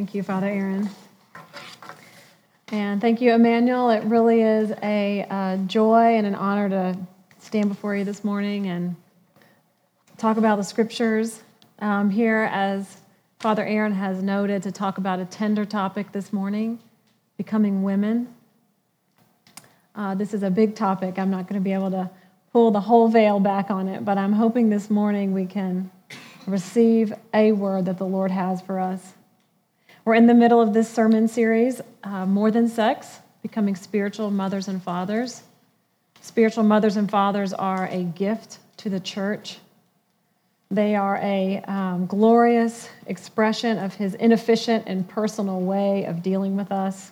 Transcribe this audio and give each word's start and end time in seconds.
Thank 0.00 0.14
you, 0.14 0.22
Father 0.22 0.46
Aaron. 0.46 0.88
And 2.68 3.02
thank 3.02 3.20
you, 3.20 3.34
Immanuel. 3.34 3.90
It 3.90 4.02
really 4.04 4.40
is 4.40 4.72
a 4.82 5.26
uh, 5.28 5.58
joy 5.66 6.16
and 6.16 6.26
an 6.26 6.34
honor 6.34 6.70
to 6.70 6.98
stand 7.38 7.68
before 7.68 7.94
you 7.94 8.02
this 8.02 8.24
morning 8.24 8.66
and 8.66 8.96
talk 10.16 10.38
about 10.38 10.56
the 10.56 10.64
scriptures. 10.64 11.42
Um, 11.80 12.08
here, 12.08 12.48
as 12.50 12.96
Father 13.40 13.62
Aaron 13.62 13.92
has 13.92 14.22
noted, 14.22 14.62
to 14.62 14.72
talk 14.72 14.96
about 14.96 15.20
a 15.20 15.26
tender 15.26 15.66
topic 15.66 16.12
this 16.12 16.32
morning 16.32 16.78
becoming 17.36 17.82
women. 17.82 18.34
Uh, 19.94 20.14
this 20.14 20.32
is 20.32 20.42
a 20.42 20.50
big 20.50 20.74
topic. 20.74 21.18
I'm 21.18 21.30
not 21.30 21.46
going 21.46 21.60
to 21.60 21.64
be 21.64 21.74
able 21.74 21.90
to 21.90 22.08
pull 22.54 22.70
the 22.70 22.80
whole 22.80 23.08
veil 23.08 23.38
back 23.38 23.70
on 23.70 23.86
it, 23.86 24.02
but 24.02 24.16
I'm 24.16 24.32
hoping 24.32 24.70
this 24.70 24.88
morning 24.88 25.34
we 25.34 25.44
can 25.44 25.90
receive 26.46 27.12
a 27.34 27.52
word 27.52 27.84
that 27.84 27.98
the 27.98 28.06
Lord 28.06 28.30
has 28.30 28.62
for 28.62 28.80
us. 28.80 29.12
We're 30.04 30.14
in 30.14 30.26
the 30.26 30.34
middle 30.34 30.62
of 30.62 30.72
this 30.72 30.88
sermon 30.88 31.28
series, 31.28 31.82
uh, 32.04 32.24
More 32.24 32.50
Than 32.50 32.68
Sex 32.68 33.18
Becoming 33.42 33.76
Spiritual 33.76 34.30
Mothers 34.30 34.66
and 34.66 34.82
Fathers. 34.82 35.42
Spiritual 36.22 36.64
mothers 36.64 36.96
and 36.96 37.10
fathers 37.10 37.52
are 37.52 37.86
a 37.88 38.04
gift 38.04 38.58
to 38.78 38.88
the 38.88 38.98
church. 38.98 39.58
They 40.70 40.94
are 40.96 41.18
a 41.22 41.62
um, 41.68 42.06
glorious 42.06 42.88
expression 43.08 43.76
of 43.78 43.94
his 43.94 44.14
inefficient 44.14 44.84
and 44.86 45.06
personal 45.06 45.60
way 45.60 46.06
of 46.06 46.22
dealing 46.22 46.56
with 46.56 46.72
us. 46.72 47.10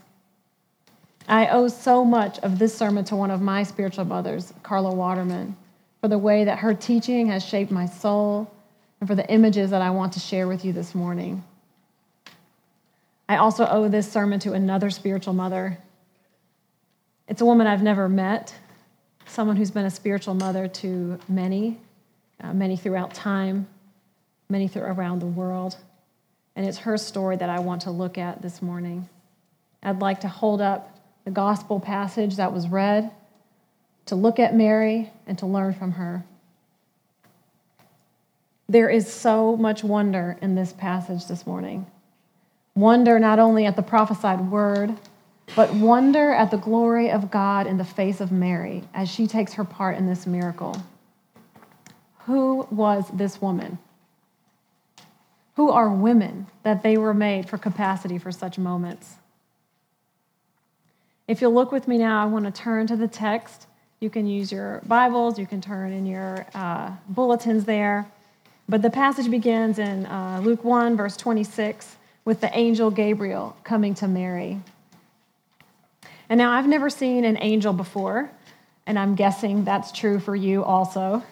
I 1.28 1.48
owe 1.48 1.68
so 1.68 2.06
much 2.06 2.38
of 2.38 2.58
this 2.58 2.74
sermon 2.74 3.04
to 3.06 3.16
one 3.16 3.30
of 3.30 3.42
my 3.42 3.64
spiritual 3.64 4.06
mothers, 4.06 4.54
Carla 4.62 4.94
Waterman, 4.94 5.56
for 6.00 6.08
the 6.08 6.16
way 6.16 6.44
that 6.44 6.60
her 6.60 6.72
teaching 6.72 7.26
has 7.26 7.44
shaped 7.44 7.70
my 7.70 7.84
soul 7.84 8.50
and 9.00 9.08
for 9.08 9.14
the 9.14 9.28
images 9.30 9.70
that 9.70 9.82
I 9.82 9.90
want 9.90 10.14
to 10.14 10.20
share 10.20 10.48
with 10.48 10.64
you 10.64 10.72
this 10.72 10.94
morning. 10.94 11.44
I 13.28 13.36
also 13.36 13.66
owe 13.66 13.88
this 13.88 14.10
sermon 14.10 14.40
to 14.40 14.54
another 14.54 14.88
spiritual 14.88 15.34
mother. 15.34 15.78
It's 17.28 17.42
a 17.42 17.44
woman 17.44 17.66
I've 17.66 17.82
never 17.82 18.08
met, 18.08 18.54
someone 19.26 19.56
who's 19.56 19.70
been 19.70 19.84
a 19.84 19.90
spiritual 19.90 20.34
mother 20.34 20.66
to 20.66 21.18
many, 21.28 21.78
uh, 22.40 22.54
many 22.54 22.76
throughout 22.76 23.12
time, 23.12 23.68
many 24.48 24.66
through, 24.66 24.84
around 24.84 25.18
the 25.18 25.26
world. 25.26 25.76
And 26.56 26.66
it's 26.66 26.78
her 26.78 26.96
story 26.96 27.36
that 27.36 27.50
I 27.50 27.60
want 27.60 27.82
to 27.82 27.90
look 27.90 28.16
at 28.16 28.40
this 28.40 28.62
morning. 28.62 29.08
I'd 29.82 30.00
like 30.00 30.20
to 30.20 30.28
hold 30.28 30.62
up 30.62 30.98
the 31.26 31.30
gospel 31.30 31.78
passage 31.78 32.36
that 32.36 32.52
was 32.52 32.66
read, 32.66 33.10
to 34.06 34.14
look 34.16 34.38
at 34.38 34.54
Mary, 34.54 35.12
and 35.26 35.36
to 35.38 35.46
learn 35.46 35.74
from 35.74 35.92
her. 35.92 36.24
There 38.70 38.88
is 38.88 39.12
so 39.12 39.54
much 39.54 39.84
wonder 39.84 40.38
in 40.40 40.54
this 40.54 40.72
passage 40.72 41.26
this 41.26 41.46
morning. 41.46 41.86
Wonder 42.78 43.18
not 43.18 43.40
only 43.40 43.66
at 43.66 43.74
the 43.74 43.82
prophesied 43.82 44.52
word, 44.52 44.94
but 45.56 45.74
wonder 45.74 46.30
at 46.30 46.52
the 46.52 46.56
glory 46.56 47.10
of 47.10 47.28
God 47.28 47.66
in 47.66 47.76
the 47.76 47.84
face 47.84 48.20
of 48.20 48.30
Mary 48.30 48.84
as 48.94 49.08
she 49.08 49.26
takes 49.26 49.54
her 49.54 49.64
part 49.64 49.96
in 49.96 50.06
this 50.06 50.28
miracle. 50.28 50.80
Who 52.26 52.68
was 52.70 53.10
this 53.12 53.42
woman? 53.42 53.78
Who 55.56 55.72
are 55.72 55.90
women 55.90 56.46
that 56.62 56.84
they 56.84 56.96
were 56.96 57.12
made 57.12 57.48
for 57.48 57.58
capacity 57.58 58.16
for 58.16 58.30
such 58.30 58.58
moments? 58.58 59.16
If 61.26 61.40
you'll 61.40 61.54
look 61.54 61.72
with 61.72 61.88
me 61.88 61.98
now, 61.98 62.22
I 62.22 62.26
want 62.26 62.44
to 62.44 62.52
turn 62.52 62.86
to 62.86 62.96
the 62.96 63.08
text. 63.08 63.66
You 63.98 64.08
can 64.08 64.24
use 64.24 64.52
your 64.52 64.82
Bibles, 64.86 65.36
you 65.36 65.46
can 65.46 65.60
turn 65.60 65.92
in 65.92 66.06
your 66.06 66.46
uh, 66.54 66.92
bulletins 67.08 67.64
there. 67.64 68.06
But 68.68 68.82
the 68.82 68.90
passage 68.90 69.28
begins 69.28 69.80
in 69.80 70.06
uh, 70.06 70.40
Luke 70.44 70.62
1, 70.62 70.96
verse 70.96 71.16
26, 71.16 71.96
with 72.28 72.42
the 72.42 72.58
angel 72.58 72.90
Gabriel 72.90 73.56
coming 73.64 73.94
to 73.94 74.06
Mary. 74.06 74.60
And 76.28 76.36
now 76.36 76.50
I've 76.50 76.68
never 76.68 76.90
seen 76.90 77.24
an 77.24 77.38
angel 77.40 77.72
before, 77.72 78.30
and 78.86 78.98
I'm 78.98 79.14
guessing 79.14 79.64
that's 79.64 79.90
true 79.92 80.20
for 80.20 80.36
you 80.36 80.62
also. 80.62 81.22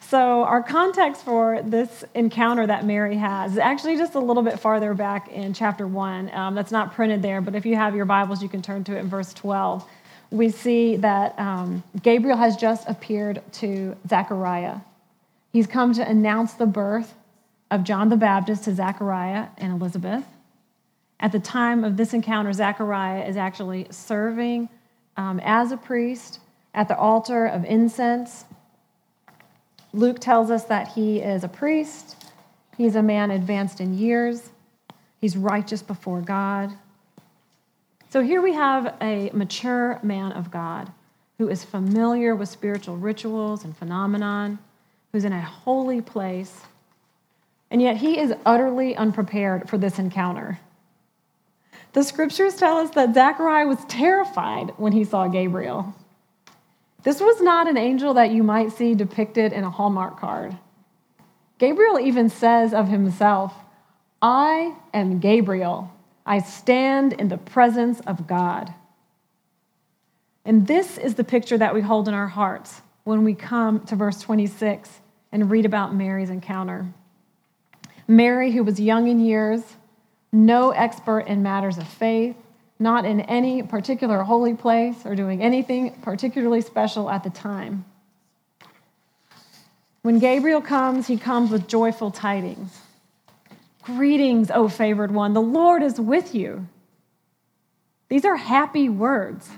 So, 0.00 0.42
our 0.42 0.64
context 0.64 1.24
for 1.24 1.62
this 1.62 2.02
encounter 2.16 2.66
that 2.66 2.84
Mary 2.84 3.18
has 3.18 3.52
is 3.52 3.58
actually 3.58 3.98
just 3.98 4.16
a 4.16 4.18
little 4.18 4.42
bit 4.42 4.58
farther 4.58 4.94
back 4.94 5.28
in 5.28 5.54
chapter 5.54 5.86
1. 5.86 6.34
Um, 6.34 6.56
that's 6.56 6.72
not 6.72 6.92
printed 6.92 7.22
there, 7.22 7.40
but 7.40 7.54
if 7.54 7.64
you 7.64 7.76
have 7.76 7.94
your 7.94 8.04
Bibles, 8.04 8.42
you 8.42 8.48
can 8.48 8.62
turn 8.62 8.82
to 8.82 8.96
it 8.96 8.98
in 8.98 9.06
verse 9.06 9.32
12. 9.32 9.88
We 10.32 10.50
see 10.50 10.96
that 10.96 11.38
um, 11.38 11.84
Gabriel 12.02 12.36
has 12.36 12.56
just 12.56 12.88
appeared 12.88 13.44
to 13.52 13.96
Zechariah. 14.08 14.78
He's 15.52 15.68
come 15.68 15.94
to 15.94 16.02
announce 16.02 16.54
the 16.54 16.66
birth 16.66 17.14
of 17.70 17.84
John 17.84 18.08
the 18.08 18.16
Baptist 18.16 18.64
to 18.64 18.74
Zechariah 18.74 19.48
and 19.58 19.72
Elizabeth. 19.72 20.24
At 21.20 21.32
the 21.32 21.38
time 21.38 21.84
of 21.84 21.96
this 21.96 22.14
encounter, 22.14 22.52
Zechariah 22.52 23.26
is 23.26 23.36
actually 23.36 23.86
serving 23.90 24.68
um, 25.16 25.40
as 25.44 25.70
a 25.70 25.76
priest 25.76 26.40
at 26.74 26.88
the 26.88 26.96
altar 26.96 27.46
of 27.46 27.64
incense. 27.64 28.44
Luke 29.92 30.18
tells 30.18 30.50
us 30.50 30.64
that 30.64 30.88
he 30.88 31.20
is 31.20 31.44
a 31.44 31.48
priest, 31.48 32.16
he's 32.76 32.96
a 32.96 33.02
man 33.02 33.30
advanced 33.30 33.80
in 33.80 33.98
years, 33.98 34.50
he's 35.20 35.36
righteous 35.36 35.82
before 35.82 36.20
God. 36.20 36.70
So 38.08 38.22
here 38.22 38.40
we 38.40 38.54
have 38.54 38.96
a 39.00 39.30
mature 39.32 40.00
man 40.02 40.32
of 40.32 40.50
God 40.50 40.90
who 41.38 41.48
is 41.48 41.64
familiar 41.64 42.34
with 42.34 42.48
spiritual 42.48 42.96
rituals 42.96 43.64
and 43.64 43.76
phenomenon 43.76 44.58
who's 45.12 45.24
in 45.24 45.32
a 45.32 45.40
holy 45.40 46.00
place, 46.00 46.60
and 47.70 47.80
yet 47.80 47.98
he 47.98 48.18
is 48.18 48.34
utterly 48.44 48.96
unprepared 48.96 49.68
for 49.68 49.78
this 49.78 49.98
encounter. 49.98 50.58
The 51.92 52.02
scriptures 52.02 52.56
tell 52.56 52.78
us 52.78 52.90
that 52.90 53.14
Zechariah 53.14 53.66
was 53.66 53.84
terrified 53.86 54.72
when 54.76 54.92
he 54.92 55.04
saw 55.04 55.28
Gabriel. 55.28 55.94
This 57.02 57.20
was 57.20 57.40
not 57.40 57.68
an 57.68 57.76
angel 57.76 58.14
that 58.14 58.30
you 58.30 58.42
might 58.42 58.72
see 58.72 58.94
depicted 58.94 59.52
in 59.52 59.64
a 59.64 59.70
Hallmark 59.70 60.18
card. 60.18 60.56
Gabriel 61.58 61.98
even 61.98 62.28
says 62.28 62.72
of 62.72 62.88
himself, 62.88 63.54
I 64.22 64.74
am 64.92 65.18
Gabriel. 65.18 65.92
I 66.26 66.40
stand 66.40 67.14
in 67.14 67.28
the 67.28 67.38
presence 67.38 68.00
of 68.00 68.26
God. 68.26 68.72
And 70.44 70.66
this 70.66 70.98
is 70.98 71.14
the 71.14 71.24
picture 71.24 71.58
that 71.58 71.74
we 71.74 71.80
hold 71.80 72.08
in 72.08 72.14
our 72.14 72.28
hearts 72.28 72.82
when 73.04 73.24
we 73.24 73.34
come 73.34 73.80
to 73.86 73.96
verse 73.96 74.20
26 74.20 75.00
and 75.32 75.50
read 75.50 75.66
about 75.66 75.94
Mary's 75.94 76.30
encounter. 76.30 76.92
Mary, 78.10 78.50
who 78.50 78.64
was 78.64 78.80
young 78.80 79.06
in 79.06 79.20
years, 79.20 79.62
no 80.32 80.70
expert 80.70 81.20
in 81.20 81.44
matters 81.44 81.78
of 81.78 81.86
faith, 81.86 82.34
not 82.80 83.04
in 83.04 83.20
any 83.20 83.62
particular 83.62 84.24
holy 84.24 84.52
place 84.52 85.06
or 85.06 85.14
doing 85.14 85.40
anything 85.40 85.92
particularly 86.02 86.60
special 86.60 87.08
at 87.08 87.22
the 87.22 87.30
time. 87.30 87.84
When 90.02 90.18
Gabriel 90.18 90.60
comes, 90.60 91.06
he 91.06 91.16
comes 91.16 91.52
with 91.52 91.68
joyful 91.68 92.10
tidings. 92.10 92.80
Greetings, 93.82 94.50
O 94.50 94.68
favored 94.68 95.12
one, 95.12 95.32
the 95.32 95.40
Lord 95.40 95.82
is 95.82 96.00
with 96.00 96.34
you. 96.34 96.66
These 98.08 98.24
are 98.24 98.36
happy 98.36 98.88
words. 98.88 99.48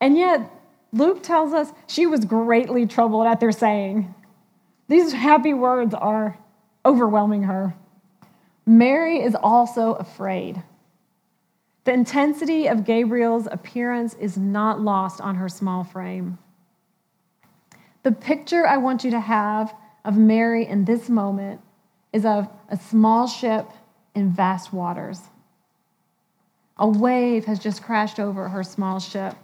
And 0.00 0.16
yet, 0.16 0.50
Luke 0.94 1.22
tells 1.22 1.52
us 1.52 1.72
she 1.86 2.06
was 2.06 2.24
greatly 2.24 2.86
troubled 2.86 3.26
at 3.26 3.38
their 3.38 3.52
saying. 3.52 4.14
These 4.88 5.12
happy 5.12 5.52
words 5.52 5.92
are 5.92 6.38
overwhelming 6.86 7.42
her. 7.42 7.74
Mary 8.64 9.20
is 9.20 9.34
also 9.34 9.94
afraid. 9.94 10.62
The 11.84 11.92
intensity 11.92 12.68
of 12.68 12.84
Gabriel's 12.84 13.46
appearance 13.50 14.14
is 14.14 14.36
not 14.38 14.80
lost 14.80 15.20
on 15.20 15.34
her 15.36 15.48
small 15.48 15.84
frame. 15.84 16.38
The 18.02 18.12
picture 18.12 18.66
I 18.66 18.76
want 18.76 19.04
you 19.04 19.10
to 19.10 19.20
have 19.20 19.74
of 20.04 20.16
Mary 20.16 20.64
in 20.66 20.84
this 20.84 21.08
moment 21.08 21.60
is 22.12 22.24
of 22.24 22.48
a 22.68 22.76
small 22.76 23.26
ship 23.26 23.68
in 24.14 24.30
vast 24.30 24.72
waters. 24.72 25.20
A 26.78 26.88
wave 26.88 27.46
has 27.46 27.58
just 27.58 27.82
crashed 27.82 28.20
over 28.20 28.48
her 28.48 28.62
small 28.62 29.00
ship. 29.00 29.34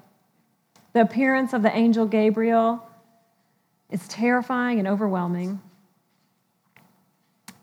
The 0.92 1.00
appearance 1.00 1.52
of 1.52 1.62
the 1.62 1.76
angel 1.76 2.06
Gabriel 2.06 2.86
is 3.90 4.06
terrifying 4.08 4.78
and 4.78 4.86
overwhelming. 4.86 5.60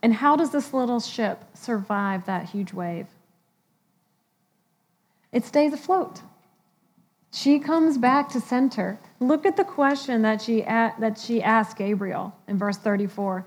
And 0.02 0.14
how 0.14 0.36
does 0.36 0.52
this 0.52 0.74
little 0.74 1.00
ship 1.00 1.44
survive 1.54 2.26
that 2.26 2.50
huge 2.50 2.74
wave? 2.74 3.08
It 5.32 5.46
stays 5.46 5.74
afloat. 5.74 6.22
She 7.32 7.60
comes 7.60 7.98
back 7.98 8.30
to 8.30 8.42
center. 8.42 9.00
Look 9.20 9.46
at 9.46 9.58
the 9.58 9.64
question 9.64 10.24
that 10.24 10.42
she, 10.42 10.62
that 10.62 11.20
she 11.20 11.44
asked 11.44 11.78
Gabriel 11.78 12.36
in 12.48 12.58
verse 12.58 12.78
34 12.78 13.46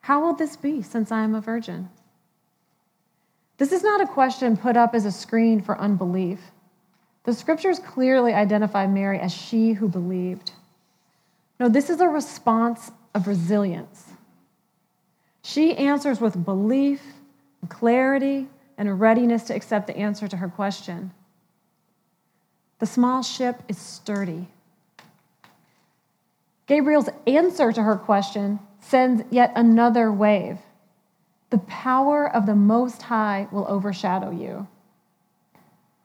How 0.00 0.20
will 0.20 0.34
this 0.34 0.56
be 0.56 0.82
since 0.82 1.10
I 1.10 1.22
am 1.22 1.34
a 1.34 1.40
virgin? 1.40 1.88
This 3.58 3.72
is 3.72 3.82
not 3.82 4.00
a 4.00 4.06
question 4.06 4.56
put 4.56 4.76
up 4.76 4.94
as 4.94 5.06
a 5.06 5.12
screen 5.12 5.60
for 5.60 5.78
unbelief. 5.78 6.40
The 7.24 7.32
scriptures 7.32 7.78
clearly 7.78 8.34
identify 8.34 8.86
Mary 8.86 9.20
as 9.20 9.32
she 9.32 9.72
who 9.72 9.88
believed. 9.88 10.52
No, 11.60 11.68
this 11.68 11.88
is 11.88 12.00
a 12.00 12.08
response 12.08 12.90
of 13.14 13.28
resilience. 13.28 14.11
She 15.42 15.76
answers 15.76 16.20
with 16.20 16.44
belief, 16.44 17.02
clarity, 17.68 18.48
and 18.78 19.00
readiness 19.00 19.44
to 19.44 19.54
accept 19.54 19.86
the 19.86 19.96
answer 19.96 20.28
to 20.28 20.36
her 20.36 20.48
question. 20.48 21.12
The 22.78 22.86
small 22.86 23.22
ship 23.22 23.62
is 23.68 23.78
sturdy. 23.78 24.48
Gabriel's 26.66 27.08
answer 27.26 27.72
to 27.72 27.82
her 27.82 27.96
question 27.96 28.60
sends 28.80 29.22
yet 29.30 29.52
another 29.56 30.10
wave. 30.10 30.58
The 31.50 31.58
power 31.58 32.34
of 32.34 32.46
the 32.46 32.54
Most 32.54 33.02
High 33.02 33.46
will 33.52 33.66
overshadow 33.68 34.30
you. 34.30 34.66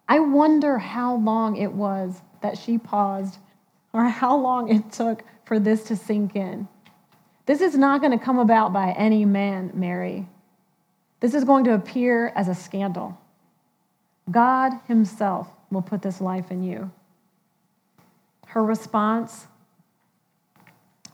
I 0.09 0.19
wonder 0.19 0.77
how 0.77 1.15
long 1.15 1.57
it 1.57 1.71
was 1.71 2.21
that 2.41 2.57
she 2.57 2.77
paused 2.77 3.37
or 3.93 4.05
how 4.05 4.35
long 4.37 4.69
it 4.69 4.91
took 4.91 5.23
for 5.45 5.59
this 5.59 5.83
to 5.85 5.95
sink 5.95 6.35
in. 6.35 6.67
This 7.47 7.61
is 7.61 7.75
not 7.75 8.01
going 8.01 8.17
to 8.17 8.23
come 8.23 8.39
about 8.39 8.73
by 8.73 8.91
any 8.91 9.23
man, 9.23 9.71
Mary. 9.73 10.27
This 11.21 11.33
is 11.33 11.45
going 11.45 11.63
to 11.63 11.73
appear 11.73 12.27
as 12.35 12.49
a 12.49 12.53
scandal. 12.53 13.17
God 14.29 14.73
Himself 14.87 15.47
will 15.71 15.81
put 15.81 16.01
this 16.01 16.19
life 16.19 16.51
in 16.51 16.61
you. 16.61 16.91
Her 18.47 18.63
response, 18.63 19.47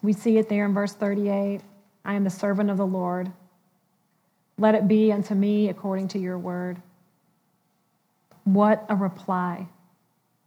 we 0.02 0.12
see 0.12 0.38
it 0.40 0.50
there 0.50 0.66
in 0.66 0.74
verse 0.74 0.94
38 0.94 1.62
I 2.06 2.16
am 2.16 2.24
the 2.24 2.30
servant 2.30 2.70
of 2.70 2.78
the 2.78 2.86
Lord. 2.86 3.32
Let 4.58 4.76
it 4.76 4.88
be 4.88 5.12
unto 5.12 5.36
me 5.36 5.70
according 5.70 6.10
to 6.10 6.20
your 6.20 6.38
word. 6.38 6.82
What 8.44 8.86
a 8.90 8.96
reply. 8.96 9.68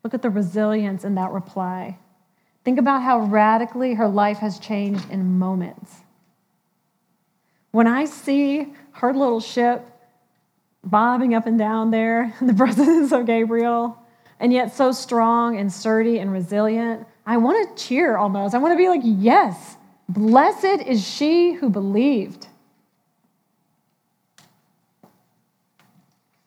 Look 0.03 0.15
at 0.15 0.23
the 0.23 0.31
resilience 0.31 1.05
in 1.05 1.15
that 1.15 1.31
reply. 1.31 1.99
Think 2.67 2.81
about 2.81 3.03
how 3.03 3.21
radically 3.21 3.95
her 3.95 4.09
life 4.09 4.39
has 4.39 4.59
changed 4.59 5.09
in 5.09 5.39
moments. 5.39 6.01
When 7.71 7.87
I 7.87 8.07
see 8.07 8.73
her 8.91 9.15
little 9.15 9.39
ship 9.39 9.87
bobbing 10.83 11.33
up 11.33 11.47
and 11.47 11.57
down 11.61 11.93
there 11.93 12.35
in 12.41 12.47
the 12.49 12.55
presence 12.55 13.13
of 13.13 13.25
Gabriel, 13.25 13.97
and 14.41 14.53
yet 14.53 14.75
so 14.75 14.91
strong 14.91 15.57
and 15.57 15.73
sturdy 15.73 16.19
and 16.19 16.33
resilient, 16.33 17.07
I 17.25 17.37
want 17.37 17.79
to 17.79 17.85
cheer 17.85 18.17
almost. 18.17 18.53
I 18.53 18.59
want 18.59 18.73
to 18.73 18.77
be 18.77 18.89
like, 18.89 19.03
yes, 19.05 19.77
blessed 20.09 20.83
is 20.85 21.07
she 21.07 21.53
who 21.53 21.71
believed. 21.71 22.49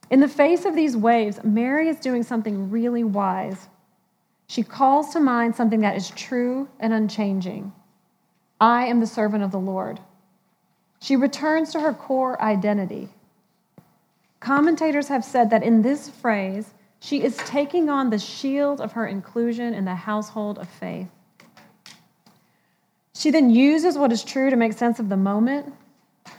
In 0.09 0.19
the 0.19 0.27
face 0.27 0.65
of 0.65 0.75
these 0.75 0.97
waves, 0.97 1.39
Mary 1.45 1.87
is 1.87 1.97
doing 2.01 2.23
something 2.23 2.69
really 2.69 3.05
wise. 3.05 3.69
She 4.49 4.63
calls 4.63 5.13
to 5.13 5.19
mind 5.19 5.55
something 5.55 5.81
that 5.81 5.95
is 5.95 6.09
true 6.09 6.67
and 6.79 6.91
unchanging 6.91 7.71
I 8.59 8.87
am 8.87 8.99
the 8.99 9.07
servant 9.07 9.43
of 9.43 9.51
the 9.51 9.59
Lord. 9.59 10.01
She 10.99 11.15
returns 11.15 11.71
to 11.71 11.79
her 11.79 11.93
core 11.93 12.41
identity. 12.41 13.07
Commentators 14.41 15.07
have 15.07 15.23
said 15.23 15.51
that 15.51 15.63
in 15.63 15.81
this 15.81 16.09
phrase, 16.09 16.73
she 16.99 17.23
is 17.23 17.37
taking 17.37 17.89
on 17.89 18.09
the 18.09 18.19
shield 18.19 18.81
of 18.81 18.91
her 18.93 19.05
inclusion 19.07 19.73
in 19.73 19.85
the 19.85 19.95
household 19.95 20.57
of 20.57 20.67
faith. 20.67 21.07
She 23.13 23.31
then 23.31 23.51
uses 23.51 23.97
what 23.97 24.11
is 24.11 24.23
true 24.23 24.49
to 24.49 24.55
make 24.55 24.73
sense 24.73 24.99
of 24.99 25.09
the 25.09 25.15
moment 25.15 25.73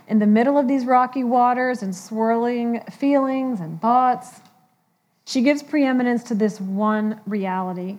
in 0.09 0.19
the 0.19 0.27
middle 0.27 0.59
of 0.59 0.67
these 0.67 0.85
rocky 0.85 1.25
waters 1.25 1.83
and 1.83 1.95
swirling 1.95 2.83
feelings 2.91 3.61
and 3.61 3.81
thoughts. 3.81 4.41
She 5.31 5.43
gives 5.43 5.63
preeminence 5.63 6.25
to 6.25 6.35
this 6.35 6.61
one 6.61 7.21
reality. 7.25 7.99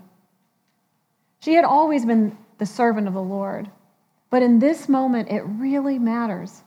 She 1.39 1.53
had 1.53 1.63
always 1.63 2.05
been 2.05 2.37
the 2.57 2.65
servant 2.65 3.07
of 3.07 3.13
the 3.13 3.21
Lord, 3.21 3.69
but 4.29 4.41
in 4.41 4.59
this 4.59 4.89
moment, 4.89 5.31
it 5.31 5.41
really 5.43 5.97
matters. 5.97 6.61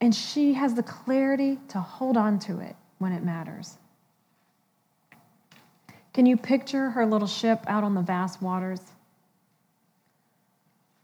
And 0.00 0.14
she 0.14 0.54
has 0.54 0.74
the 0.74 0.84
clarity 0.84 1.58
to 1.70 1.80
hold 1.80 2.16
on 2.16 2.38
to 2.40 2.60
it 2.60 2.76
when 2.98 3.10
it 3.10 3.24
matters. 3.24 3.76
Can 6.14 6.26
you 6.26 6.36
picture 6.36 6.90
her 6.90 7.04
little 7.04 7.26
ship 7.26 7.64
out 7.66 7.82
on 7.82 7.94
the 7.94 8.02
vast 8.02 8.40
waters? 8.40 8.80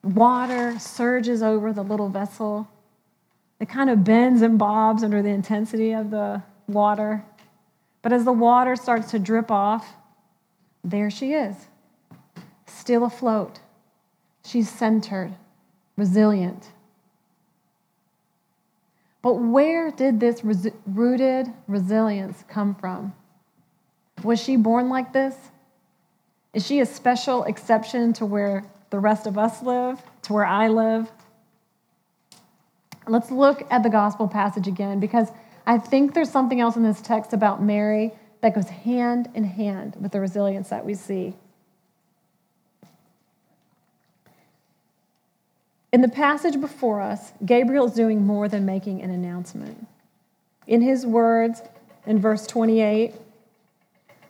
Water 0.05 0.79
surges 0.79 1.43
over 1.43 1.73
the 1.73 1.83
little 1.83 2.11
vessel. 2.11 2.69
It 3.59 3.69
kind 3.69 3.91
of 3.91 4.05
bends 4.05 4.41
and 4.43 4.57
bobs 4.57 5.03
under 5.03 5.21
the 5.21 5.31
intensity 5.31 5.91
of 5.91 6.13
the 6.13 6.45
water. 6.69 7.25
But 8.07 8.13
as 8.13 8.25
the 8.25 8.31
water 8.31 8.77
starts 8.77 9.11
to 9.11 9.19
drip 9.19 9.51
off, 9.51 9.97
there 10.85 11.11
she 11.11 11.33
is, 11.33 11.57
still 12.65 13.05
afloat. 13.05 13.59
She's 14.45 14.71
centered, 14.71 15.35
resilient. 15.97 16.69
But 19.23 19.35
where 19.35 19.91
did 19.91 20.21
this 20.21 20.45
res- 20.45 20.69
rooted 20.87 21.53
resilience 21.67 22.45
come 22.47 22.77
from? 22.77 23.13
Was 24.23 24.41
she 24.41 24.55
born 24.55 24.89
like 24.89 25.13
this? 25.13 25.35
Is 26.55 26.65
she 26.65 26.79
a 26.79 26.87
special 26.87 27.43
exception 27.43 28.13
to 28.13 28.25
where 28.25 28.63
the 28.91 29.01
rest 29.01 29.27
of 29.27 29.37
us 29.37 29.65
live, 29.65 30.01
to 30.23 30.33
where 30.33 30.47
I 30.47 30.69
live? 30.69 31.11
Let's 33.09 33.33
look 33.33 33.67
at 33.69 33.83
the 33.83 33.91
gospel 33.91 34.29
passage 34.29 34.69
again 34.69 35.01
because 35.01 35.27
I 35.67 35.79
think 35.79 36.15
there's 36.15 36.31
something 36.31 36.61
else 36.61 36.77
in 36.77 36.83
this 36.83 37.01
text 37.01 37.33
about 37.33 37.63
Mary 37.63 38.13
that 38.41 38.55
goes 38.55 38.69
hand 38.69 39.29
in 39.35 39.45
hand 39.45 39.97
with 40.01 40.13
the 40.13 40.21
resilience 40.21 40.69
that 40.69 40.85
we 40.85 40.95
see. 40.95 41.35
In 45.93 46.03
the 46.03 46.09
passage 46.09 46.61
before 46.61 47.01
us, 47.01 47.33
Gabriel 47.45 47.87
is 47.87 47.93
doing 47.95 48.27
more 48.27 48.49
than 48.49 48.67
making 48.67 49.03
an 49.03 49.11
announcement. 49.11 49.87
In 50.67 50.83
his 50.83 51.07
words 51.07 51.63
in 52.07 52.21
verse 52.21 52.47
28, 52.47 53.15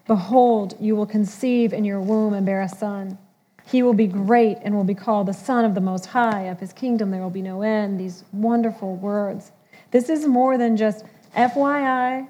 Behold, 0.07 0.77
you 0.81 0.95
will 0.95 1.07
conceive 1.07 1.73
in 1.73 1.85
your 1.85 2.01
womb 2.01 2.33
and 2.33 2.47
bear 2.47 2.63
a 2.63 2.69
son. 2.69 3.19
He 3.67 3.83
will 3.83 3.95
be 3.95 4.07
great 4.07 4.59
and 4.63 4.75
will 4.77 4.85
be 4.85 4.95
called 4.95 5.27
the 5.27 5.35
Son 5.35 5.65
of 5.65 5.75
the 5.75 5.81
Most 5.81 6.07
High. 6.07 6.43
Of 6.43 6.61
his 6.61 6.73
kingdom 6.73 7.11
there 7.11 7.21
will 7.21 7.31
be 7.31 7.43
no 7.43 7.63
end. 7.63 7.99
These 7.99 8.23
wonderful 8.33 8.95
words. 8.95 9.51
This 9.91 10.09
is 10.09 10.27
more 10.27 10.57
than 10.57 10.77
just 10.77 11.05
FYI. 11.37 12.29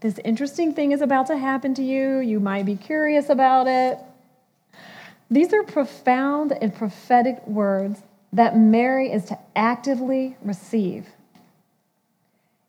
This 0.00 0.18
interesting 0.24 0.74
thing 0.74 0.92
is 0.92 1.00
about 1.00 1.26
to 1.28 1.36
happen 1.36 1.74
to 1.74 1.82
you. 1.82 2.18
You 2.18 2.40
might 2.40 2.66
be 2.66 2.76
curious 2.76 3.28
about 3.28 3.66
it. 3.66 3.98
These 5.30 5.52
are 5.52 5.62
profound 5.62 6.52
and 6.52 6.74
prophetic 6.74 7.46
words 7.46 8.02
that 8.32 8.56
Mary 8.56 9.12
is 9.12 9.26
to 9.26 9.38
actively 9.54 10.36
receive. 10.42 11.06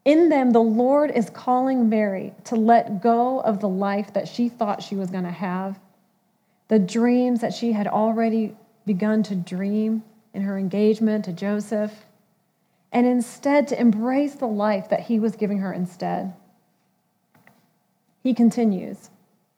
In 0.05 0.29
them, 0.29 0.51
the 0.51 0.61
Lord 0.61 1.11
is 1.11 1.29
calling 1.29 1.89
Mary 1.89 2.33
to 2.45 2.55
let 2.55 3.01
go 3.01 3.39
of 3.41 3.59
the 3.59 3.69
life 3.69 4.13
that 4.13 4.27
she 4.27 4.49
thought 4.49 4.81
she 4.81 4.95
was 4.95 5.09
going 5.09 5.25
to 5.25 5.31
have 5.31 5.79
the 6.69 6.79
dreams 6.79 7.41
that 7.41 7.53
she 7.53 7.73
had 7.73 7.87
already 7.87 8.55
begun 8.85 9.21
to 9.23 9.35
dream 9.35 10.03
in 10.33 10.43
her 10.43 10.57
engagement 10.57 11.25
to 11.25 11.33
Joseph, 11.33 12.05
and 12.91 13.05
instead 13.05 13.67
to 13.67 13.79
embrace 13.79 14.35
the 14.35 14.47
life 14.47 14.89
that 14.89 15.01
he 15.01 15.19
was 15.19 15.35
giving 15.35 15.59
her 15.59 15.71
instead. 15.71 16.33
He 18.23 18.33
continues, 18.33 19.09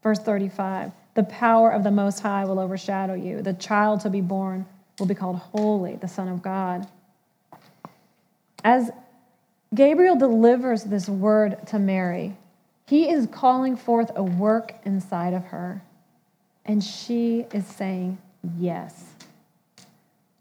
verse 0.04 0.20
35 0.20 0.92
The 1.16 1.24
power 1.24 1.72
of 1.72 1.84
the 1.84 1.92
Most 1.92 2.20
High 2.20 2.46
will 2.46 2.60
overshadow 2.60 3.14
you. 3.14 3.42
The 3.42 3.54
child 3.54 4.02
to 4.02 4.10
be 4.10 4.22
born 4.22 4.66
will 5.00 5.08
be 5.08 5.16
called 5.16 5.38
Holy, 5.38 5.96
the 5.96 6.08
Son 6.08 6.28
of 6.28 6.42
God. 6.42 6.88
As 8.64 8.92
Gabriel 9.74 10.16
delivers 10.16 10.84
this 10.84 11.08
word 11.08 11.66
to 11.68 11.80
Mary, 11.80 12.36
he 12.86 13.10
is 13.10 13.28
calling 13.32 13.78
forth 13.78 14.12
a 14.16 14.24
work 14.24 14.76
inside 14.84 15.34
of 15.34 15.46
her. 15.46 15.82
And 16.66 16.84
she 16.84 17.46
is 17.54 17.66
saying, 17.66 18.18
Yes. 18.58 19.06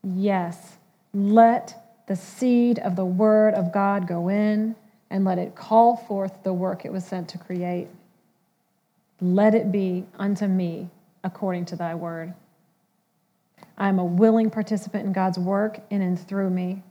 Yes. 0.03 0.77
Let 1.13 1.80
the 2.11 2.17
seed 2.17 2.81
of 2.81 2.97
the 2.97 3.05
word 3.05 3.55
of 3.55 3.71
God 3.71 4.09
go 4.09 4.27
in 4.27 4.75
and 5.11 5.25
let 5.25 5.39
it 5.39 5.55
call 5.55 5.97
forth 5.97 6.33
the 6.43 6.53
work 6.53 6.85
it 6.85 6.93
was 6.93 7.05
sent 7.05 7.29
to 7.29 7.39
create. 7.39 7.87
Let 9.21 9.55
it 9.55 9.71
be 9.71 10.05
unto 10.19 10.49
me 10.49 10.91
according 11.23 11.67
to 11.67 11.77
thy 11.77 11.95
word. 11.95 12.35
I 13.79 13.89
am 13.89 14.01
a 14.01 14.05
willing 14.05 14.51
participant 14.51 15.07
in 15.07 15.13
God's 15.13 15.39
work 15.39 15.83
in 15.89 16.03
and 16.03 16.19
through 16.19 16.51
me. 16.51 16.83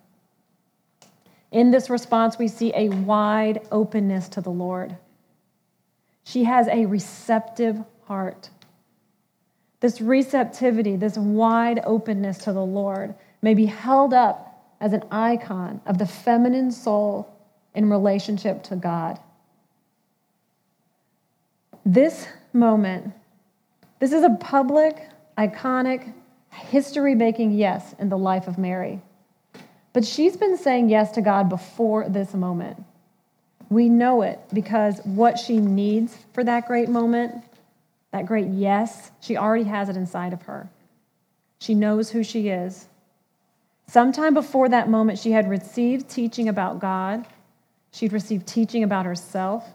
In 1.51 1.69
this 1.69 1.89
response, 1.89 2.39
we 2.39 2.47
see 2.47 2.71
a 2.73 2.87
wide 2.87 3.67
openness 3.73 4.29
to 4.29 4.39
the 4.39 4.51
Lord. 4.51 4.95
She 6.23 6.45
has 6.45 6.69
a 6.69 6.85
receptive 6.85 7.83
heart. 8.05 8.51
This 9.81 9.99
receptivity, 9.99 10.95
this 10.95 11.17
wide 11.17 11.81
openness 11.83 12.37
to 12.37 12.53
the 12.53 12.63
Lord 12.63 13.15
may 13.41 13.53
be 13.53 13.65
held 13.65 14.13
up 14.13 14.48
as 14.79 14.93
an 14.93 15.03
icon 15.11 15.81
of 15.85 15.97
the 15.97 16.05
feminine 16.05 16.71
soul 16.71 17.35
in 17.73 17.89
relationship 17.89 18.63
to 18.63 18.75
God. 18.75 19.19
This 21.85 22.27
moment, 22.53 23.13
this 23.99 24.11
is 24.11 24.23
a 24.23 24.37
public, 24.39 25.07
iconic, 25.37 26.13
history 26.51 27.15
making 27.15 27.51
yes 27.51 27.93
in 27.99 28.09
the 28.09 28.17
life 28.17 28.47
of 28.47 28.57
Mary. 28.57 29.01
But 29.93 30.05
she's 30.05 30.37
been 30.37 30.57
saying 30.57 30.89
yes 30.89 31.11
to 31.13 31.21
God 31.21 31.49
before 31.49 32.07
this 32.09 32.33
moment. 32.33 32.83
We 33.69 33.89
know 33.89 34.21
it 34.21 34.39
because 34.53 34.99
what 35.03 35.37
she 35.37 35.57
needs 35.57 36.15
for 36.33 36.43
that 36.43 36.67
great 36.67 36.89
moment, 36.89 37.43
that 38.11 38.25
great 38.25 38.47
yes, 38.47 39.11
she 39.19 39.37
already 39.37 39.65
has 39.65 39.89
it 39.89 39.95
inside 39.95 40.33
of 40.33 40.41
her. 40.43 40.69
She 41.59 41.75
knows 41.75 42.09
who 42.09 42.23
she 42.23 42.49
is. 42.49 42.87
Sometime 43.89 44.35
before 44.35 44.69
that 44.69 44.87
moment, 44.87 45.17
she 45.17 45.31
had 45.31 45.49
received 45.49 46.09
teaching 46.09 46.47
about 46.47 46.79
God, 46.79 47.25
she'd 47.91 48.13
received 48.13 48.45
teaching 48.45 48.83
about 48.83 49.07
herself. 49.07 49.67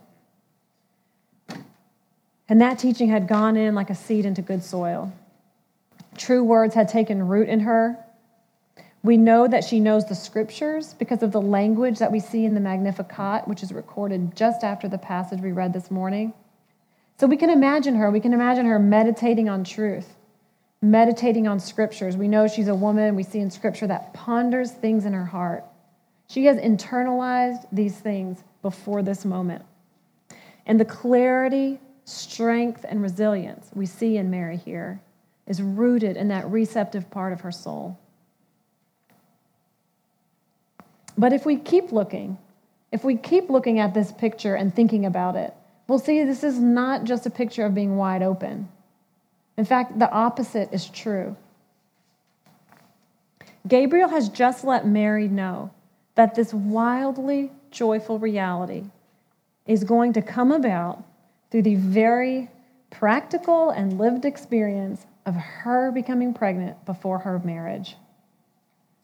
And 2.49 2.61
that 2.61 2.79
teaching 2.79 3.09
had 3.09 3.27
gone 3.27 3.57
in 3.57 3.75
like 3.75 3.91
a 3.91 3.95
seed 3.97 4.25
into 4.25 4.41
good 4.41 4.63
soil. 4.63 5.13
True 6.17 6.45
words 6.45 6.77
had 6.77 6.89
taken 6.89 7.27
root 7.27 7.49
in 7.49 7.61
her. 7.61 7.99
We 9.03 9.17
know 9.17 9.49
that 9.49 9.65
she 9.65 9.81
knows 9.81 10.07
the 10.07 10.15
scriptures 10.15 10.95
because 10.95 11.25
of 11.25 11.33
the 11.33 11.41
language 11.41 11.99
that 11.99 12.13
we 12.13 12.21
see 12.21 12.45
in 12.45 12.55
the 12.55 12.61
Magnificat, 12.61 13.49
which 13.49 13.65
is 13.65 13.73
recorded 13.73 14.37
just 14.37 14.63
after 14.63 14.89
the 14.89 14.97
passage 14.97 15.41
we 15.41 15.51
read 15.51 15.73
this 15.73 15.91
morning. 15.91 16.33
So 17.19 17.27
we 17.27 17.37
can 17.37 17.51
imagine 17.51 17.97
her. 17.97 18.13
We 18.13 18.21
can 18.21 18.33
imagine 18.33 18.67
her 18.67 18.79
meditating 18.79 19.49
on 19.49 19.65
truth, 19.65 20.15
meditating 20.91 21.49
on 21.49 21.59
scriptures. 21.61 22.17
We 22.17 22.29
know 22.29 22.47
she's 22.47 22.69
a 22.69 22.75
woman, 22.75 23.17
we 23.17 23.23
see 23.23 23.41
in 23.41 23.51
scripture 23.51 23.87
that 23.87 24.13
ponders 24.13 24.71
things 24.71 25.05
in 25.05 25.13
her 25.13 25.25
heart. 25.25 25.65
She 26.29 26.47
has 26.47 26.57
internalized 26.59 27.67
these 27.73 27.99
things 27.99 28.43
before 28.63 29.03
this 29.03 29.25
moment. 29.25 29.65
And 30.67 30.81
the 30.81 30.85
clarity, 30.85 31.81
strength, 32.05 32.85
and 32.89 33.03
resilience 33.03 33.69
we 33.75 33.87
see 33.87 34.17
in 34.17 34.31
Mary 34.31 34.57
here 34.57 35.01
is 35.47 35.61
rooted 35.61 36.17
in 36.17 36.29
that 36.29 36.51
receptive 36.51 37.11
part 37.11 37.33
of 37.33 37.43
her 37.43 37.53
soul. 37.53 37.99
But 41.17 41.33
if 41.33 41.47
we 41.47 41.57
keep 41.57 41.93
looking, 41.93 42.39
if 42.91 43.05
we 43.05 43.17
keep 43.17 43.51
looking 43.51 43.79
at 43.79 43.95
this 43.95 44.13
picture 44.13 44.55
and 44.55 44.75
thinking 44.75 45.07
about 45.07 45.37
it, 45.37 45.55
we'll 45.87 45.99
see 45.99 46.25
this 46.25 46.45
is 46.45 46.59
not 46.59 47.05
just 47.05 47.27
a 47.27 47.31
picture 47.31 47.65
of 47.65 47.75
being 47.75 47.97
wide 47.97 48.23
open. 48.23 48.69
In 49.57 49.65
fact, 49.65 49.99
the 49.99 50.11
opposite 50.11 50.73
is 50.73 50.89
true. 50.89 51.37
Gabriel 53.67 54.09
has 54.09 54.29
just 54.29 54.65
let 54.65 54.87
Mary 54.87 55.29
know 55.29 55.71
that 56.17 56.35
this 56.35 56.53
wildly 56.53 57.51
joyful 57.71 58.19
reality 58.19 58.85
is 59.67 59.85
going 59.85 60.13
to 60.13 60.23
come 60.23 60.53
about 60.53 61.03
through 61.51 61.63
the 61.63 61.77
very 61.77 62.51
practical 62.91 63.71
and 63.71 63.99
lived 63.99 64.25
experience 64.25 65.07
of 65.25 65.35
her 65.35 65.91
becoming 65.91 66.35
pregnant 66.35 66.85
before 66.85 67.21
her 67.21 67.39
marriage. 67.39 67.97